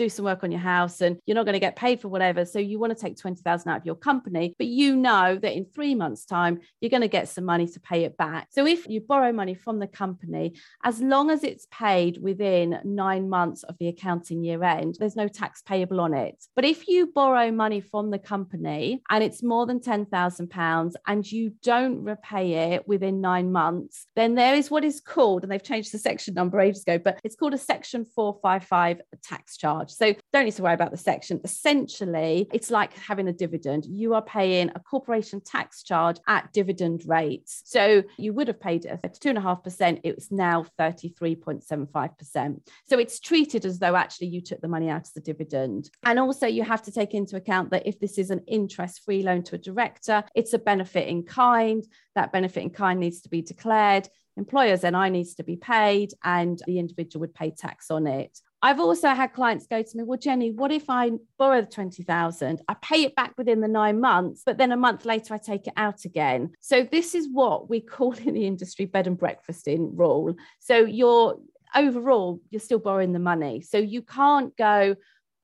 do 0.00 0.08
some 0.08 0.24
work 0.24 0.42
on 0.42 0.50
your 0.50 0.60
house 0.60 1.02
and 1.02 1.18
you're 1.26 1.34
not 1.34 1.44
going 1.44 1.52
to 1.52 1.60
get 1.60 1.76
paid 1.76 2.00
for 2.00 2.08
whatever. 2.08 2.46
So 2.46 2.58
you 2.58 2.78
want 2.78 2.96
to 2.96 3.00
take 3.00 3.18
20,000 3.18 3.70
out 3.70 3.76
of 3.76 3.86
your 3.86 3.94
company, 3.94 4.54
but 4.56 4.66
you 4.66 4.96
know 4.96 5.38
that 5.40 5.56
in 5.56 5.66
three 5.66 5.94
months' 5.94 6.24
time, 6.24 6.60
you're 6.80 6.90
going 6.90 7.02
to 7.02 7.08
get 7.08 7.28
some 7.28 7.44
money 7.44 7.66
to 7.66 7.80
pay 7.80 8.04
it 8.04 8.16
back. 8.16 8.48
So 8.50 8.66
if 8.66 8.88
you 8.88 9.02
borrow 9.02 9.30
money 9.30 9.54
from 9.54 9.78
the 9.78 9.86
company, 9.86 10.54
as 10.84 11.00
long 11.02 11.30
as 11.30 11.44
it's 11.44 11.66
paid 11.70 12.16
within 12.22 12.80
nine 12.84 13.28
months 13.28 13.62
of 13.64 13.76
the 13.78 13.88
accounting 13.88 14.42
year 14.42 14.64
end, 14.64 14.96
there's 14.98 15.16
no 15.16 15.28
tax 15.28 15.60
payable 15.60 16.00
on 16.00 16.14
it. 16.14 16.42
But 16.56 16.64
if 16.64 16.88
you 16.88 17.12
borrow 17.14 17.50
money 17.52 17.82
from 17.82 18.10
the 18.10 18.18
company 18.18 19.02
and 19.10 19.22
it's 19.22 19.42
more 19.42 19.66
than 19.66 19.80
£10,000 19.80 20.94
and 21.06 21.32
you 21.32 21.52
don't 21.62 22.02
repay 22.02 22.72
it 22.72 22.88
within 22.88 23.20
nine 23.20 23.52
months, 23.52 24.06
then 24.16 24.34
there 24.34 24.54
is 24.54 24.70
what 24.70 24.82
is 24.82 25.00
called, 25.00 25.42
and 25.42 25.52
they've 25.52 25.62
changed 25.62 25.92
the 25.92 25.98
section 25.98 26.32
number 26.32 26.58
ages 26.58 26.82
ago, 26.82 26.98
but 26.98 27.20
it's 27.22 27.36
called 27.36 27.52
a 27.52 27.58
section 27.58 28.06
455 28.14 29.02
tax 29.22 29.58
charge. 29.58 29.89
So 29.90 30.14
don't 30.32 30.44
need 30.44 30.54
to 30.54 30.62
worry 30.62 30.74
about 30.74 30.90
the 30.90 30.96
section. 30.96 31.40
Essentially, 31.44 32.48
it's 32.52 32.70
like 32.70 32.96
having 32.96 33.28
a 33.28 33.32
dividend. 33.32 33.86
You 33.86 34.14
are 34.14 34.22
paying 34.22 34.70
a 34.74 34.80
corporation 34.80 35.40
tax 35.40 35.82
charge 35.82 36.16
at 36.26 36.52
dividend 36.52 37.04
rates. 37.06 37.62
So 37.64 38.02
you 38.18 38.32
would 38.32 38.48
have 38.48 38.60
paid 38.60 38.84
it 38.84 39.00
at 39.02 39.20
2.5%. 39.20 40.00
It's 40.04 40.30
now 40.30 40.66
33.75%. 40.78 42.60
So 42.86 42.98
it's 42.98 43.20
treated 43.20 43.64
as 43.64 43.78
though 43.78 43.96
actually 43.96 44.28
you 44.28 44.40
took 44.40 44.60
the 44.60 44.68
money 44.68 44.88
out 44.88 45.02
as 45.02 45.12
the 45.12 45.20
dividend. 45.20 45.90
And 46.04 46.18
also, 46.18 46.46
you 46.46 46.62
have 46.64 46.82
to 46.82 46.92
take 46.92 47.14
into 47.14 47.36
account 47.36 47.70
that 47.70 47.86
if 47.86 47.98
this 48.00 48.18
is 48.18 48.30
an 48.30 48.42
interest 48.46 49.02
free 49.04 49.22
loan 49.22 49.42
to 49.44 49.56
a 49.56 49.58
director, 49.58 50.24
it's 50.34 50.52
a 50.52 50.58
benefit 50.58 51.08
in 51.08 51.24
kind. 51.24 51.84
That 52.14 52.32
benefit 52.32 52.62
in 52.62 52.70
kind 52.70 53.00
needs 53.00 53.20
to 53.22 53.28
be 53.28 53.42
declared 53.42 54.08
employer's 54.36 54.82
NI 54.82 55.10
needs 55.10 55.34
to 55.34 55.44
be 55.44 55.56
paid 55.56 56.12
and 56.24 56.60
the 56.66 56.78
individual 56.78 57.20
would 57.20 57.34
pay 57.34 57.50
tax 57.50 57.90
on 57.90 58.06
it. 58.06 58.38
I've 58.62 58.80
also 58.80 59.08
had 59.08 59.32
clients 59.32 59.66
go 59.66 59.82
to 59.82 59.96
me, 59.96 60.04
well, 60.04 60.18
Jenny, 60.18 60.50
what 60.50 60.70
if 60.70 60.90
I 60.90 61.12
borrow 61.38 61.62
the 61.62 61.66
20,000? 61.66 62.60
I 62.68 62.74
pay 62.74 63.04
it 63.04 63.14
back 63.14 63.32
within 63.38 63.60
the 63.60 63.68
nine 63.68 64.00
months, 64.00 64.42
but 64.44 64.58
then 64.58 64.72
a 64.72 64.76
month 64.76 65.06
later 65.06 65.32
I 65.32 65.38
take 65.38 65.66
it 65.66 65.72
out 65.76 66.04
again. 66.04 66.50
So 66.60 66.82
this 66.82 67.14
is 67.14 67.28
what 67.32 67.70
we 67.70 67.80
call 67.80 68.12
in 68.12 68.34
the 68.34 68.46
industry 68.46 68.84
bed 68.84 69.06
and 69.06 69.16
breakfast 69.16 69.66
in 69.66 69.96
rule. 69.96 70.36
So 70.58 70.78
you're 70.78 71.38
overall, 71.74 72.40
you're 72.50 72.60
still 72.60 72.78
borrowing 72.78 73.12
the 73.12 73.18
money. 73.18 73.62
So 73.62 73.78
you 73.78 74.02
can't 74.02 74.54
go, 74.56 74.96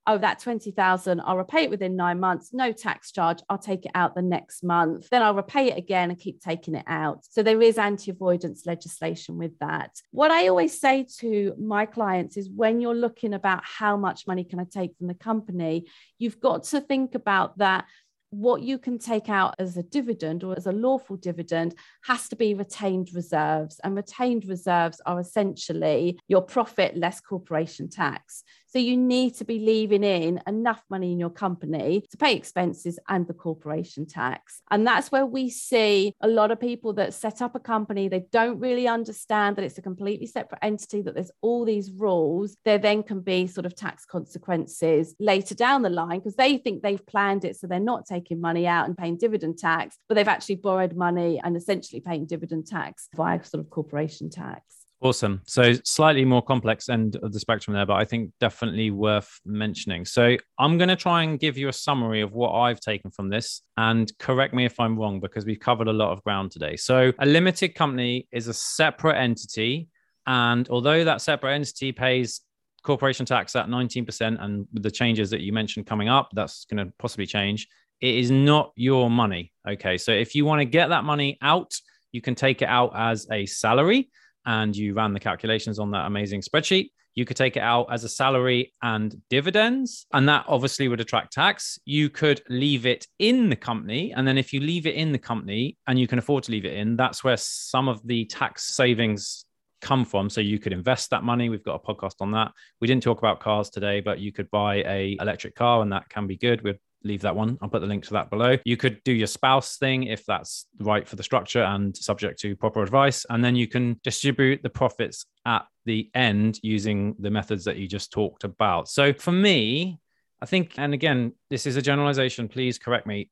oh, 0.06 0.18
that 0.18 0.38
20,000, 0.40 1.20
I'll 1.20 1.36
repay 1.36 1.64
it 1.64 1.70
within 1.70 1.96
nine 1.96 2.20
months, 2.20 2.50
no 2.52 2.72
tax 2.72 3.10
charge. 3.12 3.38
I'll 3.48 3.58
take 3.58 3.84
it 3.86 3.92
out 3.94 4.14
the 4.14 4.22
next 4.22 4.62
month. 4.62 5.08
Then 5.10 5.22
I'll 5.22 5.34
repay 5.34 5.70
it 5.70 5.78
again 5.78 6.10
and 6.10 6.18
keep 6.18 6.40
taking 6.40 6.74
it 6.74 6.84
out. 6.86 7.24
So 7.28 7.42
there 7.42 7.60
is 7.60 7.78
anti 7.78 8.10
avoidance 8.10 8.66
legislation 8.66 9.38
with 9.38 9.58
that. 9.58 9.90
What 10.10 10.30
I 10.30 10.48
always 10.48 10.78
say 10.80 11.06
to 11.18 11.54
my 11.58 11.86
clients 11.86 12.36
is 12.36 12.48
when 12.48 12.80
you're 12.80 12.94
looking 12.94 13.34
about 13.34 13.62
how 13.64 13.96
much 13.96 14.26
money 14.26 14.44
can 14.44 14.60
I 14.60 14.64
take 14.64 14.96
from 14.96 15.08
the 15.08 15.14
company, 15.14 15.86
you've 16.18 16.40
got 16.40 16.64
to 16.64 16.80
think 16.80 17.14
about 17.14 17.58
that 17.58 17.86
what 18.30 18.62
you 18.62 18.78
can 18.78 18.98
take 18.98 19.28
out 19.28 19.54
as 19.58 19.76
a 19.76 19.82
dividend 19.82 20.42
or 20.42 20.56
as 20.56 20.66
a 20.66 20.72
lawful 20.72 21.16
dividend 21.16 21.74
has 22.02 22.28
to 22.28 22.36
be 22.36 22.54
retained 22.54 23.08
reserves. 23.14 23.80
And 23.84 23.94
retained 23.94 24.46
reserves 24.46 25.00
are 25.06 25.20
essentially 25.20 26.18
your 26.28 26.42
profit 26.42 26.96
less 26.96 27.20
corporation 27.20 27.88
tax. 27.88 28.42
So 28.68 28.78
you 28.78 28.96
need 28.96 29.34
to 29.36 29.44
be 29.44 29.58
leaving 29.58 30.04
in 30.04 30.40
enough 30.46 30.82
money 30.90 31.12
in 31.12 31.18
your 31.18 31.30
company 31.30 32.04
to 32.10 32.16
pay 32.16 32.34
expenses 32.34 32.98
and 33.08 33.26
the 33.26 33.32
corporation 33.32 34.06
tax. 34.06 34.60
And 34.70 34.86
that's 34.86 35.12
where 35.12 35.24
we 35.24 35.50
see 35.50 36.12
a 36.20 36.28
lot 36.28 36.50
of 36.50 36.60
people 36.60 36.92
that 36.94 37.14
set 37.14 37.40
up 37.40 37.54
a 37.54 37.60
company, 37.60 38.08
they 38.08 38.26
don't 38.32 38.58
really 38.58 38.88
understand 38.88 39.56
that 39.56 39.64
it's 39.64 39.78
a 39.78 39.82
completely 39.82 40.26
separate 40.26 40.58
entity, 40.62 41.02
that 41.02 41.14
there's 41.14 41.30
all 41.40 41.64
these 41.64 41.90
rules. 41.92 42.56
There 42.64 42.78
then 42.78 43.02
can 43.02 43.20
be 43.20 43.46
sort 43.46 43.66
of 43.66 43.74
tax 43.74 44.04
consequences 44.04 45.14
later 45.20 45.54
down 45.54 45.82
the 45.82 45.90
line 45.90 46.18
because 46.18 46.36
they 46.36 46.58
think 46.58 46.82
they've 46.82 47.06
planned 47.06 47.44
it. 47.44 47.56
So 47.56 47.66
they're 47.66 47.80
not 47.80 48.06
taking 48.06 48.40
money 48.40 48.66
out 48.66 48.86
and 48.86 48.96
paying 48.96 49.16
dividend 49.16 49.58
tax, 49.58 49.96
but 50.08 50.16
they've 50.16 50.28
actually 50.28 50.56
borrowed 50.56 50.96
money 50.96 51.40
and 51.42 51.56
essentially 51.56 52.00
paying 52.00 52.26
dividend 52.26 52.66
tax 52.66 53.08
via 53.14 53.42
sort 53.44 53.64
of 53.64 53.70
corporation 53.70 54.30
tax. 54.30 54.85
Awesome. 55.06 55.40
So 55.46 55.72
slightly 55.84 56.24
more 56.24 56.42
complex 56.42 56.88
end 56.88 57.14
of 57.22 57.32
the 57.32 57.38
spectrum 57.38 57.74
there, 57.74 57.86
but 57.86 57.94
I 57.94 58.04
think 58.04 58.32
definitely 58.40 58.90
worth 58.90 59.40
mentioning. 59.44 60.04
So 60.04 60.36
I'm 60.58 60.78
going 60.78 60.88
to 60.88 60.96
try 60.96 61.22
and 61.22 61.38
give 61.38 61.56
you 61.56 61.68
a 61.68 61.72
summary 61.72 62.22
of 62.22 62.32
what 62.32 62.50
I've 62.50 62.80
taken 62.80 63.12
from 63.12 63.28
this 63.28 63.62
and 63.76 64.12
correct 64.18 64.52
me 64.52 64.64
if 64.64 64.80
I'm 64.80 64.98
wrong 64.98 65.20
because 65.20 65.46
we've 65.46 65.60
covered 65.60 65.86
a 65.86 65.92
lot 65.92 66.10
of 66.10 66.24
ground 66.24 66.50
today. 66.50 66.74
So 66.74 67.12
a 67.20 67.24
limited 67.24 67.76
company 67.76 68.26
is 68.32 68.48
a 68.48 68.52
separate 68.52 69.16
entity. 69.16 69.86
And 70.26 70.68
although 70.70 71.04
that 71.04 71.20
separate 71.20 71.54
entity 71.54 71.92
pays 71.92 72.40
corporation 72.82 73.26
tax 73.26 73.54
at 73.54 73.68
19%, 73.68 74.42
and 74.42 74.66
the 74.72 74.90
changes 74.90 75.30
that 75.30 75.40
you 75.40 75.52
mentioned 75.52 75.86
coming 75.86 76.08
up, 76.08 76.30
that's 76.32 76.64
going 76.64 76.84
to 76.84 76.92
possibly 76.98 77.26
change, 77.26 77.68
it 78.00 78.16
is 78.16 78.32
not 78.32 78.72
your 78.74 79.08
money. 79.08 79.52
Okay. 79.68 79.98
So 79.98 80.10
if 80.10 80.34
you 80.34 80.44
want 80.44 80.62
to 80.62 80.64
get 80.64 80.88
that 80.88 81.04
money 81.04 81.38
out, 81.42 81.74
you 82.10 82.20
can 82.20 82.34
take 82.34 82.60
it 82.60 82.68
out 82.68 82.90
as 82.96 83.28
a 83.30 83.46
salary 83.46 84.10
and 84.46 84.74
you 84.76 84.94
ran 84.94 85.12
the 85.12 85.20
calculations 85.20 85.78
on 85.78 85.90
that 85.90 86.06
amazing 86.06 86.40
spreadsheet, 86.40 86.90
you 87.16 87.24
could 87.24 87.36
take 87.36 87.56
it 87.56 87.62
out 87.62 87.86
as 87.90 88.04
a 88.04 88.08
salary 88.08 88.72
and 88.82 89.20
dividends, 89.30 90.06
and 90.12 90.28
that 90.28 90.44
obviously 90.46 90.86
would 90.86 91.00
attract 91.00 91.32
tax. 91.32 91.78
You 91.84 92.10
could 92.10 92.42
leave 92.48 92.86
it 92.86 93.06
in 93.18 93.48
the 93.48 93.56
company. 93.56 94.12
And 94.12 94.28
then 94.28 94.38
if 94.38 94.52
you 94.52 94.60
leave 94.60 94.86
it 94.86 94.94
in 94.94 95.12
the 95.12 95.18
company 95.18 95.78
and 95.86 95.98
you 95.98 96.06
can 96.06 96.18
afford 96.18 96.44
to 96.44 96.52
leave 96.52 96.66
it 96.66 96.74
in, 96.74 96.96
that's 96.96 97.24
where 97.24 97.38
some 97.38 97.88
of 97.88 98.06
the 98.06 98.26
tax 98.26 98.74
savings 98.76 99.46
come 99.80 100.04
from 100.04 100.30
so 100.30 100.40
you 100.40 100.58
could 100.58 100.72
invest 100.72 101.10
that 101.10 101.22
money 101.22 101.48
we've 101.48 101.62
got 101.62 101.74
a 101.74 101.78
podcast 101.78 102.14
on 102.20 102.32
that 102.32 102.50
we 102.80 102.88
didn't 102.88 103.02
talk 103.02 103.18
about 103.18 103.40
cars 103.40 103.68
today 103.68 104.00
but 104.00 104.18
you 104.18 104.32
could 104.32 104.50
buy 104.50 104.76
a 104.76 105.16
electric 105.20 105.54
car 105.54 105.82
and 105.82 105.92
that 105.92 106.08
can 106.08 106.26
be 106.26 106.36
good 106.36 106.62
with 106.62 106.78
leave 107.06 107.22
that 107.22 107.34
one. 107.34 107.58
I'll 107.62 107.68
put 107.68 107.80
the 107.80 107.86
link 107.86 108.04
to 108.06 108.12
that 108.14 108.30
below. 108.30 108.56
You 108.64 108.76
could 108.76 109.02
do 109.04 109.12
your 109.12 109.26
spouse 109.26 109.78
thing 109.78 110.04
if 110.04 110.24
that's 110.26 110.66
right 110.80 111.06
for 111.06 111.16
the 111.16 111.22
structure 111.22 111.62
and 111.62 111.96
subject 111.96 112.40
to 112.40 112.56
proper 112.56 112.82
advice. 112.82 113.24
And 113.30 113.44
then 113.44 113.56
you 113.56 113.68
can 113.68 114.00
distribute 114.02 114.62
the 114.62 114.70
profits 114.70 115.24
at 115.44 115.64
the 115.84 116.10
end 116.14 116.58
using 116.62 117.14
the 117.18 117.30
methods 117.30 117.64
that 117.64 117.76
you 117.76 117.86
just 117.88 118.12
talked 118.12 118.44
about. 118.44 118.88
So 118.88 119.12
for 119.12 119.32
me, 119.32 119.98
I 120.42 120.46
think, 120.46 120.74
and 120.76 120.92
again, 120.92 121.32
this 121.48 121.66
is 121.66 121.76
a 121.76 121.82
generalization, 121.82 122.48
please 122.48 122.78
correct 122.78 123.06
me. 123.06 123.30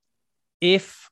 If 0.61 1.11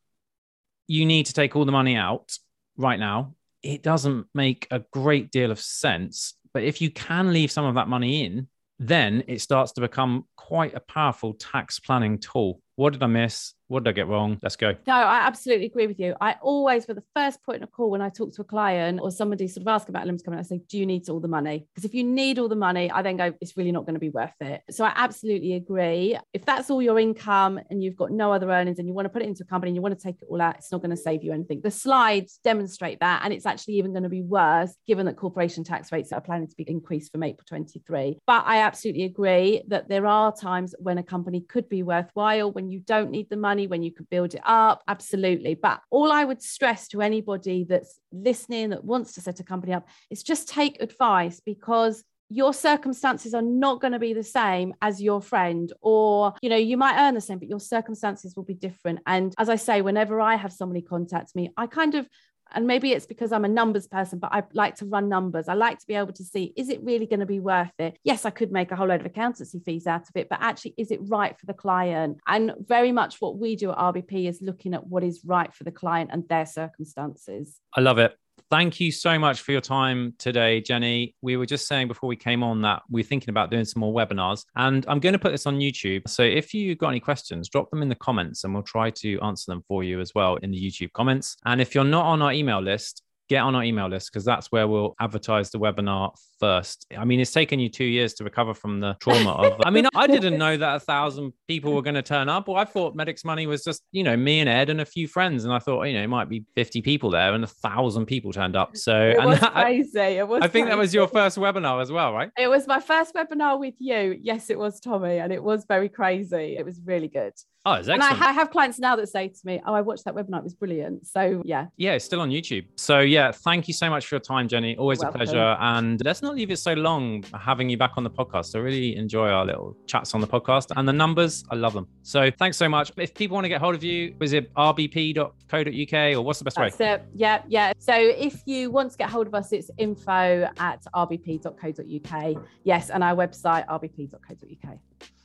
you 0.87 1.05
need 1.05 1.27
to 1.27 1.35
take 1.35 1.57
all 1.57 1.65
the 1.65 1.73
money 1.73 1.97
out 1.97 2.37
right 2.77 2.99
now, 2.99 3.35
it 3.63 3.83
doesn't 3.83 4.27
make 4.35 4.67
a 4.71 4.83
great 4.93 5.31
deal 5.31 5.51
of 5.51 5.61
sense. 5.61 6.35
But 6.55 6.65
if 6.65 6.81
you 6.81 6.91
can 6.91 7.33
leave 7.33 7.51
some 7.51 7.65
of 7.65 7.75
that 7.75 7.89
money 7.89 8.25
in, 8.25 8.49
then 8.83 9.23
it 9.29 9.41
starts 9.41 9.73
to 9.73 9.81
become 9.81 10.27
quite 10.37 10.75
a 10.75 10.81
powerful 10.81 11.35
tax 11.35 11.79
planning 11.79 12.19
tool. 12.19 12.61
What 12.77 12.95
did 12.95 13.03
I 13.03 13.07
miss? 13.07 13.55
What 13.73 13.85
did 13.85 13.91
I 13.91 13.93
get 13.93 14.07
wrong? 14.07 14.39
Let's 14.43 14.57
go. 14.57 14.75
No, 14.87 14.93
I 14.95 15.27
absolutely 15.27 15.65
agree 15.65 15.87
with 15.87 15.99
you. 15.99 16.15
I 16.21 16.37
always, 16.43 16.85
for 16.85 16.93
the 16.93 17.03
first 17.17 17.43
point 17.43 17.63
of 17.63 17.73
call 17.73 17.91
when 17.91 18.03
I 18.03 18.11
talk 18.11 18.35
to 18.35 18.43
a 18.43 18.45
client 18.45 19.01
or 19.01 19.11
somebody 19.11 19.49
sort 19.49 19.63
of 19.63 19.69
ask 19.69 19.89
about 19.89 20.05
limited 20.05 20.27
company, 20.27 20.41
I 20.41 20.43
say, 20.43 20.61
Do 20.69 20.77
you 20.77 20.85
need 20.85 21.09
all 21.09 21.21
the 21.21 21.29
money? 21.29 21.67
Because 21.75 21.87
if 21.87 21.95
you 21.95 22.05
need 22.05 22.39
all 22.39 22.49
the 22.49 22.55
money, 22.55 22.91
I 22.91 23.01
then 23.01 23.17
go, 23.17 23.33
It's 23.41 23.57
really 23.57 23.73
not 23.73 23.87
going 23.87 23.95
to 23.95 24.01
be 24.01 24.11
worth 24.11 24.35
it. 24.41 24.61
So 24.71 24.85
I 24.85 24.93
absolutely 24.95 25.55
agree. 25.55 26.19
If 26.35 26.45
that's 26.45 26.69
all 26.69 26.83
your 26.83 26.99
income 26.99 27.61
and 27.71 27.83
you've 27.83 27.97
got 27.97 28.11
no 28.11 28.31
other 28.31 28.51
earnings 28.51 28.79
and 28.79 28.87
you 28.87 28.93
want 28.93 29.07
to 29.07 29.11
put 29.11 29.23
it 29.23 29.29
into 29.29 29.43
a 29.43 29.47
company 29.47 29.71
and 29.71 29.77
you 29.77 29.81
want 29.81 29.99
to 29.99 30.03
take 30.03 30.17
it 30.21 30.29
all 30.31 30.43
out, 30.43 30.57
it's 30.57 30.71
not 30.71 30.83
going 30.83 30.91
to 30.91 30.97
save 30.97 31.25
you 31.25 31.33
anything. 31.33 31.63
The 31.63 31.71
slides 31.71 32.41
demonstrate 32.45 33.01
that. 33.01 33.23
And 33.25 33.33
it's 33.33 33.47
actually 33.47 33.75
even 33.75 33.93
going 33.93 34.03
to 34.03 34.11
be 34.11 34.23
worse 34.23 34.75
given 34.87 35.07
that 35.07 35.17
corporation 35.17 35.65
tax 35.65 35.91
rates 35.93 36.13
are 36.13 36.21
planning 36.21 36.49
to 36.49 36.57
be 36.57 36.65
increased 36.69 37.11
from 37.11 37.23
April 37.23 37.45
23. 37.49 38.19
But 38.27 38.45
I 38.47 38.59
absolutely 38.59 39.05
agree 39.05 39.63
that 39.69 39.89
there 39.89 40.07
are 40.07 40.31
times 40.31 40.75
when 40.79 40.99
a 40.99 41.03
company 41.03 41.41
could 41.41 41.71
be 41.71 41.83
worthwhile, 41.83 42.53
when 42.53 42.62
you 42.71 42.81
don't 42.81 43.11
need 43.11 43.29
the 43.31 43.37
money, 43.37 43.67
when 43.67 43.83
you 43.83 43.93
can 43.93 44.07
build 44.11 44.35
it 44.35 44.43
up. 44.45 44.83
Absolutely. 44.89 45.55
But 45.55 45.81
all 45.91 46.13
I 46.13 46.25
would 46.25 46.43
stress 46.43 46.89
to 46.89 47.03
anybody 47.03 47.65
that's 47.69 47.99
listening, 48.13 48.71
that 48.71 48.85
wants 48.85 49.15
to 49.15 49.21
set 49.21 49.41
a 49.41 49.45
company 49.45 49.73
up, 49.73 49.89
is 50.11 50.23
just 50.23 50.49
take 50.49 50.81
advice 50.83 51.41
because 51.45 52.05
your 52.29 52.55
circumstances 52.55 53.35
are 53.35 53.43
not 53.43 53.81
going 53.81 53.93
to 53.93 53.99
be 53.99 54.15
the 54.15 54.23
same 54.23 54.73
as 54.81 55.03
your 55.03 55.21
friend 55.21 55.71
or 55.83 56.33
you 56.41 56.49
know 56.49 56.57
you 56.57 56.79
might 56.79 56.99
earn 56.99 57.15
the 57.15 57.21
same 57.21 57.39
but 57.39 57.49
your 57.49 57.61
circumstances 57.61 58.35
will 58.35 58.43
be 58.43 58.55
different 58.55 59.01
and 59.07 59.35
as 59.39 59.51
i 59.51 59.57
say 59.57 59.83
whenever 59.83 60.19
i 60.19 60.35
have 60.35 60.51
somebody 60.51 60.81
contact 60.81 61.37
me 61.37 61.51
i 61.59 61.67
kind 61.67 61.95
of 61.95 62.09
and 62.55 62.67
maybe 62.67 62.93
it's 62.93 63.07
because 63.07 63.33
I'm 63.33 63.45
a 63.45 63.49
numbers 63.49 63.87
person, 63.87 64.19
but 64.19 64.33
I 64.33 64.43
like 64.53 64.77
to 64.77 64.87
run 64.87 65.09
numbers. 65.09 65.49
I 65.49 65.55
like 65.55 65.79
to 65.79 65.87
be 65.87 65.95
able 65.95 66.13
to 66.13 66.25
see 66.25 66.53
is 66.57 66.69
it 66.69 66.83
really 66.83 67.07
going 67.07 67.21
to 67.21 67.27
be 67.27 67.41
worth 67.41 67.73
it? 67.79 67.99
Yes, 68.05 68.25
I 68.25 68.31
could 68.31 68.53
make 68.53 68.71
a 68.71 68.77
whole 68.77 68.87
load 68.87 69.01
of 69.01 69.07
accountancy 69.07 69.61
fees 69.65 69.87
out 69.87 70.03
of 70.03 70.17
it, 70.17 70.29
but 70.29 70.39
actually, 70.41 70.75
is 70.77 70.91
it 70.91 71.01
right 71.03 71.39
for 71.39 71.47
the 71.47 71.55
client? 71.55 72.19
And 72.27 72.53
very 72.61 72.93
much 72.93 73.21
what 73.21 73.39
we 73.39 73.57
do 73.57 73.71
at 73.71 73.79
RBP 73.79 74.29
is 74.29 74.41
looking 74.43 74.75
at 74.75 74.87
what 74.87 75.05
is 75.05 75.23
right 75.25 75.53
for 75.53 75.65
the 75.65 75.73
client 75.73 76.11
and 76.13 76.29
their 76.29 76.47
circumstances. 76.47 77.61
I 77.75 77.81
love 77.81 77.99
it. 77.99 78.17
Thank 78.53 78.81
you 78.81 78.93
so 78.93 79.19
much 79.19 79.41
for 79.41 79.53
your 79.53 79.63
time 79.63 80.13
today, 80.19 80.61
Jenny. 80.61 81.15
We 81.23 81.39
were 81.39 81.47
just 81.47 81.67
saying 81.67 81.89
before 81.89 82.07
we 82.07 82.17
came 82.17 82.43
on 82.43 82.61
that 82.61 82.83
we're 82.91 83.03
thinking 83.03 83.31
about 83.31 83.51
doing 83.51 83.65
some 83.65 83.81
more 83.81 83.95
webinars, 83.95 84.45
and 84.57 84.85
I'm 84.89 85.01
going 85.01 85.15
to 85.15 85.19
put 85.19 85.33
this 85.33 85.47
on 85.47 85.59
YouTube. 85.59 86.07
So 86.07 86.23
if 86.23 86.53
you've 86.53 86.77
got 86.77 86.91
any 86.91 87.01
questions, 87.01 87.49
drop 87.49 87.71
them 87.71 87.81
in 87.81 87.89
the 87.89 87.95
comments, 87.95 88.45
and 88.45 88.53
we'll 88.53 88.63
try 88.63 88.91
to 88.91 89.19
answer 89.21 89.51
them 89.51 89.63
for 89.67 89.83
you 89.85 90.03
as 90.03 90.15
well 90.15 90.37
in 90.37 90.51
the 90.51 90.59
YouTube 90.59 90.93
comments. 90.93 91.39
And 91.47 91.63
if 91.63 91.75
you're 91.75 91.83
not 91.83 92.05
on 92.05 92.21
our 92.21 92.31
email 92.31 92.61
list, 92.61 93.03
get 93.31 93.39
on 93.39 93.55
our 93.55 93.65
email 93.65 93.89
list 93.89 94.13
because 94.13 94.27
that's 94.27 94.49
where 94.53 94.69
we'll 94.69 94.95
advertise 95.01 95.51
the 95.51 95.59
webinar 95.59 96.13
first. 96.43 96.87
I 96.99 97.05
mean, 97.05 97.21
it's 97.21 97.31
taken 97.31 97.61
you 97.61 97.69
two 97.69 97.85
years 97.85 98.15
to 98.15 98.25
recover 98.25 98.53
from 98.53 98.81
the 98.81 98.97
trauma 98.99 99.31
of. 99.31 99.61
I 99.65 99.71
mean, 99.71 99.87
I 99.95 100.09
didn't 100.09 100.39
know 100.39 100.57
that 100.57 100.75
a 100.75 100.81
thousand 100.81 101.33
people 101.47 101.73
were 101.73 101.83
going 101.83 101.95
to 101.95 102.03
turn 102.03 102.29
up. 102.29 102.49
Well, 102.49 102.57
I 102.57 102.65
thought 102.65 102.97
Medics 102.97 103.25
Money 103.25 103.47
was 103.47 103.63
just 103.63 103.83
you 103.93 104.03
know 104.03 104.17
me 104.17 104.41
and 104.41 104.49
Ed 104.49 104.69
and 104.69 104.81
a 104.81 104.85
few 104.85 105.07
friends, 105.07 105.45
and 105.45 105.55
I 105.55 105.61
thought 105.61 105.85
you 105.85 105.95
know 105.95 106.03
it 106.03 106.09
might 106.09 106.29
be 106.29 106.45
fifty 106.57 106.83
people 106.83 107.11
there, 107.11 107.33
and 107.33 107.45
a 107.45 107.47
thousand 107.47 108.07
people 108.07 108.33
turned 108.33 108.57
up. 108.57 108.77
So 108.77 109.11
it 109.11 109.19
and 109.19 109.29
was 109.29 109.41
that, 109.41 109.53
crazy. 109.53 110.01
It 110.01 110.27
was 110.27 110.43
I 110.43 110.49
think 110.49 110.65
crazy. 110.65 110.71
that 110.71 110.79
was 110.79 110.93
your 110.93 111.07
first 111.07 111.39
webinar 111.39 111.81
as 111.81 111.93
well, 111.93 112.13
right? 112.13 112.31
It 112.37 112.49
was 112.49 112.67
my 112.67 112.81
first 112.81 113.15
webinar 113.15 113.61
with 113.61 113.75
you. 113.79 114.19
Yes, 114.21 114.51
it 114.51 114.59
was 114.59 114.81
Tommy, 114.81 115.19
and 115.19 115.33
it 115.33 115.43
was 115.43 115.65
very 115.67 115.89
crazy. 115.89 116.57
It 116.59 116.65
was 116.65 116.81
really 116.85 117.09
good. 117.09 117.35
Oh, 117.65 117.75
it's 117.75 117.87
excellent. 117.87 118.15
And 118.15 118.25
I. 118.25 118.31
I 118.31 118.33
have 118.33 118.51
clients 118.51 118.81
now 118.81 118.97
that 118.97 119.09
say 119.09 119.29
to 119.29 119.41
me, 119.45 119.61
"Oh, 119.65 119.75
I 119.75 119.83
watched 119.83 120.05
that 120.07 120.15
webinar; 120.15 120.39
it 120.39 120.45
was 120.45 120.55
brilliant." 120.55 121.07
So 121.07 121.43
yeah, 121.45 121.67
yeah, 121.77 121.93
it's 121.93 122.05
still 122.05 122.21
on 122.21 122.31
YouTube. 122.31 122.67
So 122.77 122.99
yeah, 123.01 123.31
thank 123.31 123.69
you 123.69 123.75
so 123.75 123.89
much 123.89 124.07
for 124.07 124.17
your 124.17 124.21
time, 124.21 124.49
Jenny. 124.49 124.77
Always 124.77 125.01
You're 125.01 125.11
a 125.11 125.13
pleasure. 125.13 125.57
And 125.61 126.03
let's 126.05 126.23
not 126.23 126.32
leave 126.35 126.51
it 126.51 126.59
so 126.59 126.73
long 126.75 127.25
having 127.39 127.69
you 127.69 127.77
back 127.77 127.93
on 127.97 128.05
the 128.05 128.11
podcast. 128.11 128.55
I 128.55 128.59
really 128.59 128.97
enjoy 128.97 129.29
our 129.29 129.45
little 129.45 129.77
chats 129.87 130.15
on 130.15 130.21
the 130.21 130.27
podcast 130.27 130.73
and 130.77 130.89
the 130.89 130.93
numbers. 130.93 131.45
I 131.51 131.55
love 131.55 131.73
them. 131.73 131.89
So 132.03 132.31
thanks 132.31 132.57
so 132.57 132.69
much. 132.69 132.93
If 132.97 133.15
people 133.15 133.35
want 133.35 133.45
to 133.45 133.49
get 133.49 133.61
hold 133.61 133.75
of 133.75 133.85
you, 133.85 134.15
is 134.21 134.33
it 134.33 134.53
rbp.co.uk 134.55 136.17
or 136.17 136.23
what's 136.23 136.39
the 136.39 136.45
best 136.45 136.59
way? 136.59 136.71
it. 136.79 137.05
Yeah, 137.15 137.43
yeah. 137.49 137.73
So 137.79 137.95
if 137.95 138.43
you 138.47 138.71
want 138.71 138.93
to 138.93 138.99
get 138.99 139.11
hold 139.11 139.27
of 139.27 139.35
us, 139.35 139.53
it's 139.53 139.71
info 139.79 140.49
at 140.59 140.85
rbp.co.uk. 140.95 142.45
Yes, 142.65 142.91
and 142.91 143.05
our 143.05 143.15
website 143.15 143.67
rbp.co.uk. 143.67 144.79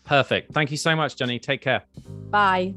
Perfect. 0.04 0.54
Thank 0.54 0.72
you 0.72 0.78
so 0.78 0.96
much, 0.96 1.16
Jenny. 1.16 1.40
Take 1.40 1.62
care. 1.62 1.84
Bye. 2.30 2.76